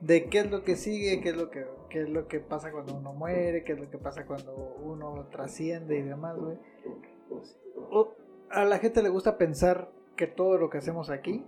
De 0.00 0.26
qué 0.26 0.38
es 0.40 0.50
lo 0.50 0.62
que 0.62 0.76
sigue, 0.76 1.20
qué 1.20 1.30
es 1.30 1.36
lo 1.36 1.50
que, 1.50 1.66
qué 1.90 2.02
es 2.02 2.08
lo 2.08 2.28
que 2.28 2.38
pasa 2.38 2.70
cuando 2.70 2.94
uno 2.94 3.12
muere, 3.12 3.64
qué 3.64 3.72
es 3.72 3.80
lo 3.80 3.90
que 3.90 3.98
pasa 3.98 4.24
cuando 4.24 4.52
uno 4.54 5.26
trasciende 5.32 5.98
y 5.98 6.02
demás, 6.02 6.36
güey. 6.36 6.56
O- 7.90 8.14
a 8.50 8.64
la 8.64 8.78
gente 8.78 9.02
le 9.02 9.08
gusta 9.10 9.36
pensar 9.36 9.90
que 10.16 10.26
todo 10.26 10.56
lo 10.56 10.70
que 10.70 10.78
hacemos 10.78 11.10
aquí 11.10 11.44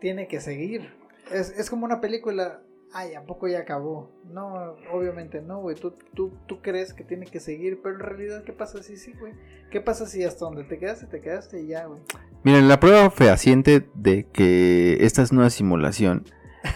tiene 0.00 0.26
que 0.28 0.40
seguir. 0.40 0.92
Es, 1.32 1.50
es 1.58 1.70
como 1.70 1.84
una 1.86 2.00
película. 2.00 2.60
Ay, 2.92 3.14
¿a 3.14 3.24
poco 3.24 3.48
ya 3.48 3.60
acabó? 3.60 4.10
No, 4.24 4.76
obviamente 4.92 5.42
no, 5.42 5.60
güey. 5.60 5.76
Tú, 5.76 5.92
tú, 6.14 6.32
tú 6.46 6.62
crees 6.62 6.94
que 6.94 7.04
tiene 7.04 7.26
que 7.26 7.40
seguir, 7.40 7.80
pero 7.82 7.96
en 7.96 8.00
realidad, 8.00 8.44
¿qué 8.44 8.52
pasa 8.52 8.82
si 8.82 8.96
sí, 8.96 9.12
güey? 9.18 9.34
¿Qué 9.70 9.80
pasa 9.80 10.06
si 10.06 10.24
hasta 10.24 10.44
donde 10.44 10.64
te 10.64 10.78
quedaste, 10.78 11.06
te 11.06 11.20
quedaste 11.20 11.60
y 11.60 11.68
ya, 11.68 11.86
güey? 11.86 12.00
Miren, 12.44 12.68
la 12.68 12.80
prueba 12.80 13.10
fehaciente 13.10 13.88
de 13.94 14.26
que 14.28 15.04
esta 15.04 15.22
es 15.22 15.32
una 15.32 15.50
simulación 15.50 16.24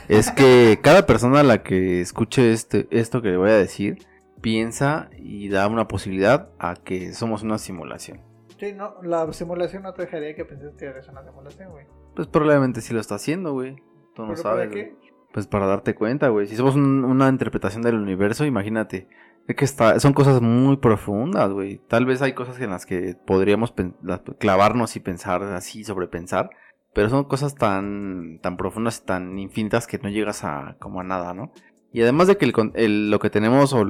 es 0.08 0.30
que 0.30 0.78
cada 0.82 1.06
persona 1.06 1.40
a 1.40 1.44
la 1.44 1.62
que 1.62 2.00
escuche 2.00 2.52
este, 2.52 2.86
esto 2.90 3.22
que 3.22 3.28
le 3.28 3.36
voy 3.36 3.50
a 3.50 3.56
decir 3.56 3.98
piensa 4.40 5.10
y 5.16 5.48
da 5.48 5.68
una 5.68 5.86
posibilidad 5.88 6.50
a 6.58 6.74
que 6.74 7.12
somos 7.12 7.42
una 7.42 7.58
simulación. 7.58 8.20
Sí, 8.58 8.72
no, 8.74 8.96
la 9.02 9.32
simulación 9.32 9.82
no 9.84 9.94
te 9.94 10.02
dejaría 10.02 10.34
que 10.34 10.44
penses 10.44 10.74
que 10.76 10.86
eres 10.86 11.08
una 11.08 11.24
simulación, 11.24 11.70
güey. 11.70 11.86
Pues 12.14 12.28
probablemente 12.28 12.80
sí 12.80 12.92
lo 12.92 13.00
está 13.00 13.14
haciendo, 13.14 13.52
güey. 13.52 13.76
Tú 14.14 14.22
no 14.22 14.32
¿Pero 14.34 14.42
para 14.42 14.56
sabes. 14.56 14.70
qué? 14.70 14.96
Pues 15.32 15.46
para 15.46 15.66
darte 15.66 15.94
cuenta, 15.94 16.28
güey. 16.28 16.46
Si 16.46 16.56
somos 16.56 16.74
un- 16.74 17.04
una 17.04 17.28
interpretación 17.28 17.82
del 17.82 17.94
universo, 17.96 18.44
imagínate. 18.44 19.08
Es 19.46 19.56
que 19.56 19.64
está, 19.64 19.98
son 20.00 20.12
cosas 20.12 20.40
muy 20.42 20.76
profundas, 20.76 21.50
güey. 21.52 21.80
Tal 21.88 22.04
vez 22.06 22.22
hay 22.22 22.32
cosas 22.34 22.60
en 22.60 22.70
las 22.70 22.86
que 22.86 23.16
podríamos 23.26 23.72
clavarnos 24.38 24.96
y 24.96 25.00
pensar 25.00 25.42
así, 25.42 25.84
sobrepensar. 25.84 26.50
Pero 26.92 27.08
son 27.08 27.24
cosas 27.24 27.54
tan, 27.54 28.40
tan 28.42 28.56
profundas 28.56 29.00
y 29.02 29.06
tan 29.06 29.38
infinitas 29.38 29.86
que 29.86 29.98
no 29.98 30.08
llegas 30.08 30.42
a 30.44 30.76
como 30.80 31.00
a 31.00 31.04
nada, 31.04 31.32
¿no? 31.34 31.52
Y 31.92 32.02
además 32.02 32.28
de 32.28 32.36
que 32.36 32.46
lo 32.46 33.18
que 33.18 33.30
tenemos 33.30 33.72
o, 33.72 33.84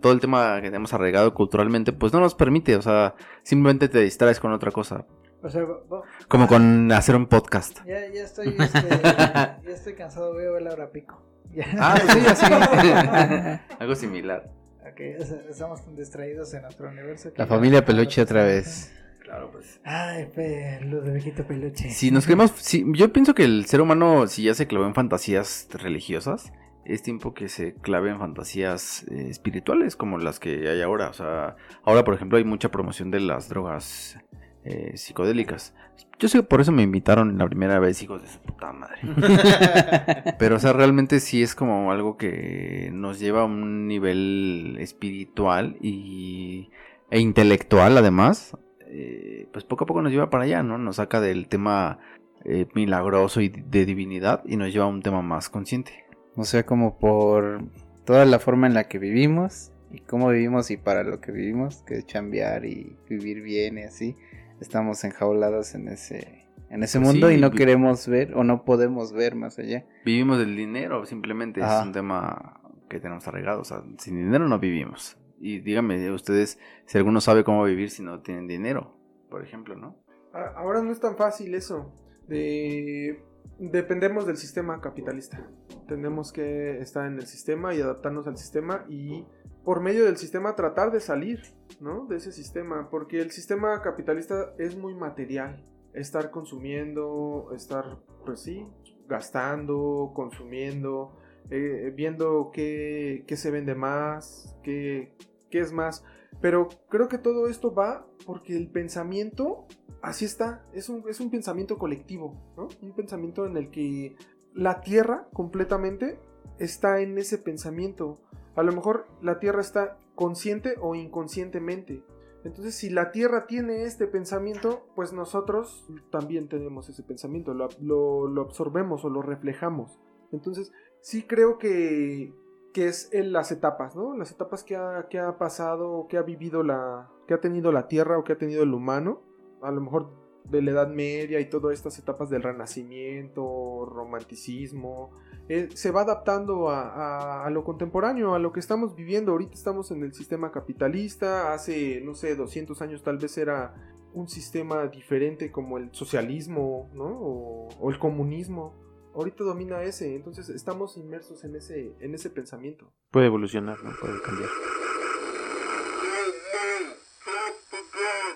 todo 0.00 0.12
el 0.12 0.20
tema 0.20 0.56
que 0.60 0.68
tenemos 0.68 0.92
arraigado 0.92 1.34
culturalmente, 1.34 1.92
pues 1.92 2.12
no 2.12 2.20
nos 2.20 2.34
permite, 2.34 2.74
o 2.76 2.82
sea, 2.82 3.14
simplemente 3.42 3.88
te 3.88 4.00
distraes 4.00 4.40
con 4.40 4.52
otra 4.52 4.72
cosa. 4.72 5.06
O 5.44 5.48
sea, 5.50 5.62
bo- 5.64 6.02
Como 6.26 6.46
con 6.48 6.90
hacer 6.92 7.14
un 7.16 7.26
podcast. 7.26 7.78
ya, 7.86 8.08
ya 8.12 8.22
estoy, 8.24 8.48
este, 8.58 8.88
ya 9.02 9.60
estoy 9.66 9.94
cansado, 9.94 10.32
voy 10.32 10.44
a 10.46 10.50
ver 10.50 10.62
la 10.62 10.72
hora 10.72 10.90
pico. 10.90 11.22
Ah, 11.78 11.96
sí, 12.00 12.18
así. 12.26 12.46
Algo 13.78 13.94
similar. 13.94 14.50
Ok, 14.90 15.00
es- 15.00 15.30
estamos 15.50 15.84
tan 15.84 15.94
distraídos 15.96 16.52
en 16.54 16.62
nuestro 16.62 16.88
universo. 16.88 17.32
que 17.32 17.38
La 17.38 17.44
ya- 17.44 17.48
familia 17.54 17.84
Peluche 17.84 18.22
otra 18.22 18.42
vez. 18.44 18.92
Claro, 19.22 19.50
pues. 19.52 19.80
Ay, 19.84 20.26
pe, 20.34 20.80
Ludoviguito 20.82 21.44
Peluche. 21.46 21.90
Si 21.90 22.10
nos 22.10 22.24
queremos, 22.26 22.50
si, 22.56 22.84
yo 22.94 23.12
pienso 23.12 23.34
que 23.34 23.44
el 23.44 23.66
ser 23.66 23.80
humano, 23.80 24.26
si 24.26 24.42
ya 24.44 24.54
se 24.54 24.66
clavó 24.66 24.86
en 24.86 24.94
fantasías 24.94 25.68
religiosas, 25.72 26.52
es 26.84 27.02
tiempo 27.02 27.32
que 27.34 27.48
se 27.48 27.74
clave 27.74 28.10
en 28.10 28.18
fantasías 28.18 29.04
eh, 29.10 29.28
espirituales 29.30 29.96
como 29.96 30.18
las 30.18 30.38
que 30.40 30.68
hay 30.68 30.82
ahora. 30.82 31.08
O 31.08 31.12
sea, 31.14 31.56
ahora, 31.84 32.04
por 32.04 32.14
ejemplo, 32.14 32.36
hay 32.38 32.44
mucha 32.44 32.70
promoción 32.70 33.10
de 33.10 33.20
las 33.20 33.48
drogas 33.48 34.18
eh, 34.64 34.92
psicodélicas. 34.96 35.74
Yo 36.18 36.28
sé 36.28 36.38
que 36.38 36.44
por 36.44 36.60
eso 36.60 36.72
me 36.72 36.82
invitaron 36.82 37.36
la 37.38 37.46
primera 37.46 37.78
vez, 37.78 38.02
hijos 38.02 38.22
de 38.22 38.28
su 38.28 38.38
puta 38.38 38.72
madre. 38.72 38.98
Pero, 40.38 40.56
o 40.56 40.58
sea, 40.58 40.72
realmente 40.72 41.20
sí 41.20 41.42
es 41.42 41.54
como 41.54 41.92
algo 41.92 42.16
que 42.16 42.90
nos 42.92 43.18
lleva 43.18 43.42
a 43.42 43.44
un 43.44 43.86
nivel 43.88 44.76
espiritual 44.80 45.76
y, 45.80 46.70
e 47.10 47.20
intelectual, 47.20 47.98
además. 47.98 48.56
Eh, 48.86 49.48
pues 49.52 49.64
poco 49.64 49.84
a 49.84 49.86
poco 49.86 50.02
nos 50.02 50.12
lleva 50.12 50.30
para 50.30 50.44
allá, 50.44 50.62
¿no? 50.62 50.78
Nos 50.78 50.96
saca 50.96 51.20
del 51.20 51.48
tema 51.48 51.98
eh, 52.44 52.66
milagroso 52.74 53.40
y 53.40 53.48
de 53.48 53.84
divinidad 53.84 54.42
y 54.46 54.56
nos 54.56 54.72
lleva 54.72 54.84
a 54.84 54.88
un 54.88 55.02
tema 55.02 55.20
más 55.20 55.48
consciente. 55.48 56.04
O 56.36 56.44
sea, 56.44 56.64
como 56.64 56.98
por 56.98 57.64
toda 58.04 58.24
la 58.24 58.38
forma 58.38 58.66
en 58.66 58.74
la 58.74 58.88
que 58.88 58.98
vivimos 58.98 59.72
y 59.90 60.00
cómo 60.00 60.28
vivimos 60.28 60.70
y 60.70 60.76
para 60.76 61.02
lo 61.02 61.20
que 61.20 61.32
vivimos, 61.32 61.82
que 61.86 61.96
es 61.96 62.06
chambear 62.06 62.64
y 62.66 62.96
vivir 63.08 63.42
bien 63.42 63.78
y 63.78 63.82
así, 63.82 64.16
estamos 64.60 65.04
enjaulados 65.04 65.74
en 65.74 65.88
ese 65.88 66.44
en 66.70 66.82
ese 66.82 66.98
Pues 66.98 67.12
mundo 67.12 67.28
sí, 67.28 67.34
y 67.34 67.40
no 67.40 67.50
queremos 67.52 68.08
ver 68.08 68.34
o 68.34 68.42
no 68.42 68.64
podemos 68.64 69.12
ver 69.12 69.34
más 69.36 69.58
allá. 69.58 69.86
Vivimos 70.04 70.38
del 70.38 70.56
dinero, 70.56 71.06
simplemente 71.06 71.62
Ajá. 71.62 71.80
es 71.80 71.86
un 71.86 71.92
tema 71.92 72.60
que 72.88 73.00
tenemos 73.00 73.26
arraigado. 73.28 73.60
O 73.60 73.64
sea, 73.64 73.82
sin 73.98 74.16
dinero 74.16 74.48
no 74.48 74.58
vivimos. 74.58 75.16
Y 75.38 75.60
díganme 75.60 76.10
ustedes 76.10 76.58
si 76.86 76.98
alguno 76.98 77.20
sabe 77.20 77.44
cómo 77.44 77.64
vivir 77.64 77.90
si 77.90 78.02
no 78.02 78.20
tienen 78.22 78.48
dinero, 78.48 78.96
por 79.30 79.44
ejemplo, 79.44 79.76
¿no? 79.76 79.96
Ahora 80.32 80.82
no 80.82 80.90
es 80.90 81.00
tan 81.00 81.16
fácil 81.16 81.54
eso. 81.54 81.92
De... 82.26 83.22
Dependemos 83.58 84.26
del 84.26 84.36
sistema 84.36 84.80
capitalista. 84.80 85.48
Tenemos 85.86 86.32
que 86.32 86.80
estar 86.80 87.06
en 87.06 87.14
el 87.14 87.26
sistema 87.26 87.72
y 87.72 87.80
adaptarnos 87.80 88.26
al 88.26 88.36
sistema 88.36 88.84
y 88.88 89.24
por 89.64 89.80
medio 89.80 90.04
del 90.04 90.16
sistema 90.16 90.54
tratar 90.54 90.92
de 90.92 91.00
salir, 91.00 91.40
¿no? 91.80 92.06
De 92.06 92.16
ese 92.16 92.32
sistema. 92.32 92.88
Porque 92.90 93.20
el 93.20 93.30
sistema 93.30 93.80
capitalista 93.82 94.54
es 94.58 94.76
muy 94.76 94.94
material. 94.94 95.64
Estar 95.94 96.30
consumiendo, 96.30 97.50
estar, 97.54 97.98
pues 98.24 98.40
sí, 98.40 98.66
gastando, 99.08 100.12
consumiendo, 100.14 101.16
eh, 101.50 101.92
viendo 101.94 102.50
qué, 102.52 103.24
qué 103.26 103.36
se 103.36 103.50
vende 103.50 103.74
más, 103.74 104.56
qué, 104.62 105.16
qué 105.50 105.60
es 105.60 105.72
más. 105.72 106.04
Pero 106.40 106.68
creo 106.88 107.08
que 107.08 107.18
todo 107.18 107.48
esto 107.48 107.72
va 107.72 108.06
porque 108.26 108.56
el 108.56 108.70
pensamiento 108.70 109.66
así 110.02 110.26
está, 110.26 110.66
es 110.74 110.88
un, 110.88 111.08
es 111.08 111.18
un 111.20 111.30
pensamiento 111.30 111.78
colectivo, 111.78 112.52
¿no? 112.56 112.68
Un 112.82 112.94
pensamiento 112.94 113.46
en 113.46 113.56
el 113.56 113.70
que 113.70 114.16
la 114.52 114.82
Tierra 114.82 115.28
completamente 115.32 116.18
está 116.58 117.00
en 117.00 117.16
ese 117.18 117.38
pensamiento. 117.38 118.20
A 118.56 118.62
lo 118.62 118.72
mejor 118.72 119.06
la 119.22 119.38
Tierra 119.40 119.60
está 119.60 119.98
consciente 120.14 120.76
o 120.80 120.94
inconscientemente. 120.94 122.04
Entonces, 122.44 122.74
si 122.74 122.90
la 122.90 123.10
Tierra 123.10 123.46
tiene 123.46 123.84
este 123.84 124.06
pensamiento, 124.06 124.86
pues 124.94 125.12
nosotros 125.12 125.86
también 126.10 126.48
tenemos 126.48 126.88
ese 126.88 127.02
pensamiento, 127.02 127.54
lo, 127.54 128.28
lo- 128.28 128.42
absorbemos 128.42 129.04
o 129.04 129.08
lo 129.08 129.22
reflejamos. 129.22 129.98
Entonces, 130.30 130.72
sí 131.00 131.22
creo 131.26 131.56
que, 131.58 132.34
que 132.74 132.86
es 132.88 133.08
en 133.14 133.32
las 133.32 133.50
etapas, 133.50 133.96
¿no? 133.96 134.14
Las 134.16 134.30
etapas 134.30 134.62
que 134.62 134.76
ha, 134.76 135.06
que 135.08 135.18
ha 135.18 135.38
pasado, 135.38 136.06
que 136.08 136.18
ha 136.18 136.22
vivido 136.22 136.62
la, 136.62 137.10
que 137.26 137.32
ha 137.34 137.40
tenido 137.40 137.72
la 137.72 137.88
Tierra 137.88 138.18
o 138.18 138.24
que 138.24 138.34
ha 138.34 138.38
tenido 138.38 138.62
el 138.62 138.74
humano, 138.74 139.22
a 139.62 139.70
lo 139.70 139.80
mejor 139.80 140.10
de 140.44 140.62
la 140.62 140.70
Edad 140.72 140.88
Media 140.88 141.40
y 141.40 141.48
todas 141.48 141.74
estas 141.74 141.98
etapas 141.98 142.30
del 142.30 142.42
Renacimiento, 142.42 143.86
romanticismo, 143.86 145.10
eh, 145.48 145.68
se 145.74 145.90
va 145.90 146.02
adaptando 146.02 146.70
a, 146.70 147.44
a- 147.46 147.50
lo 147.50 147.64
contemporáneo, 147.64 148.34
a 148.34 148.38
lo 148.38 148.52
que 148.52 148.60
estamos 148.60 148.94
viviendo. 148.94 149.32
Ahorita 149.32 149.54
estamos 149.54 149.90
en 149.90 150.02
el 150.02 150.14
sistema 150.14 150.50
capitalista, 150.52 151.52
hace, 151.52 152.00
no 152.02 152.14
sé, 152.14 152.34
200 152.36 152.80
años 152.82 153.02
tal 153.02 153.18
vez 153.18 153.36
era 153.38 153.74
un 154.12 154.28
sistema 154.28 154.86
diferente 154.86 155.50
como 155.50 155.76
el 155.78 155.92
socialismo, 155.92 156.88
¿no? 156.94 157.04
O, 157.06 157.68
o 157.80 157.90
el 157.90 157.98
comunismo. 157.98 158.74
Ahorita 159.14 159.44
domina 159.44 159.82
ese, 159.82 160.14
entonces 160.16 160.48
estamos 160.48 160.96
inmersos 160.96 161.44
en 161.44 161.54
ese, 161.56 161.94
en 162.00 162.14
ese 162.14 162.30
pensamiento. 162.30 162.90
Puede 163.10 163.26
evolucionar, 163.26 163.76
¿no? 163.84 163.90
Puede 164.00 164.20
cambiar. 164.22 164.48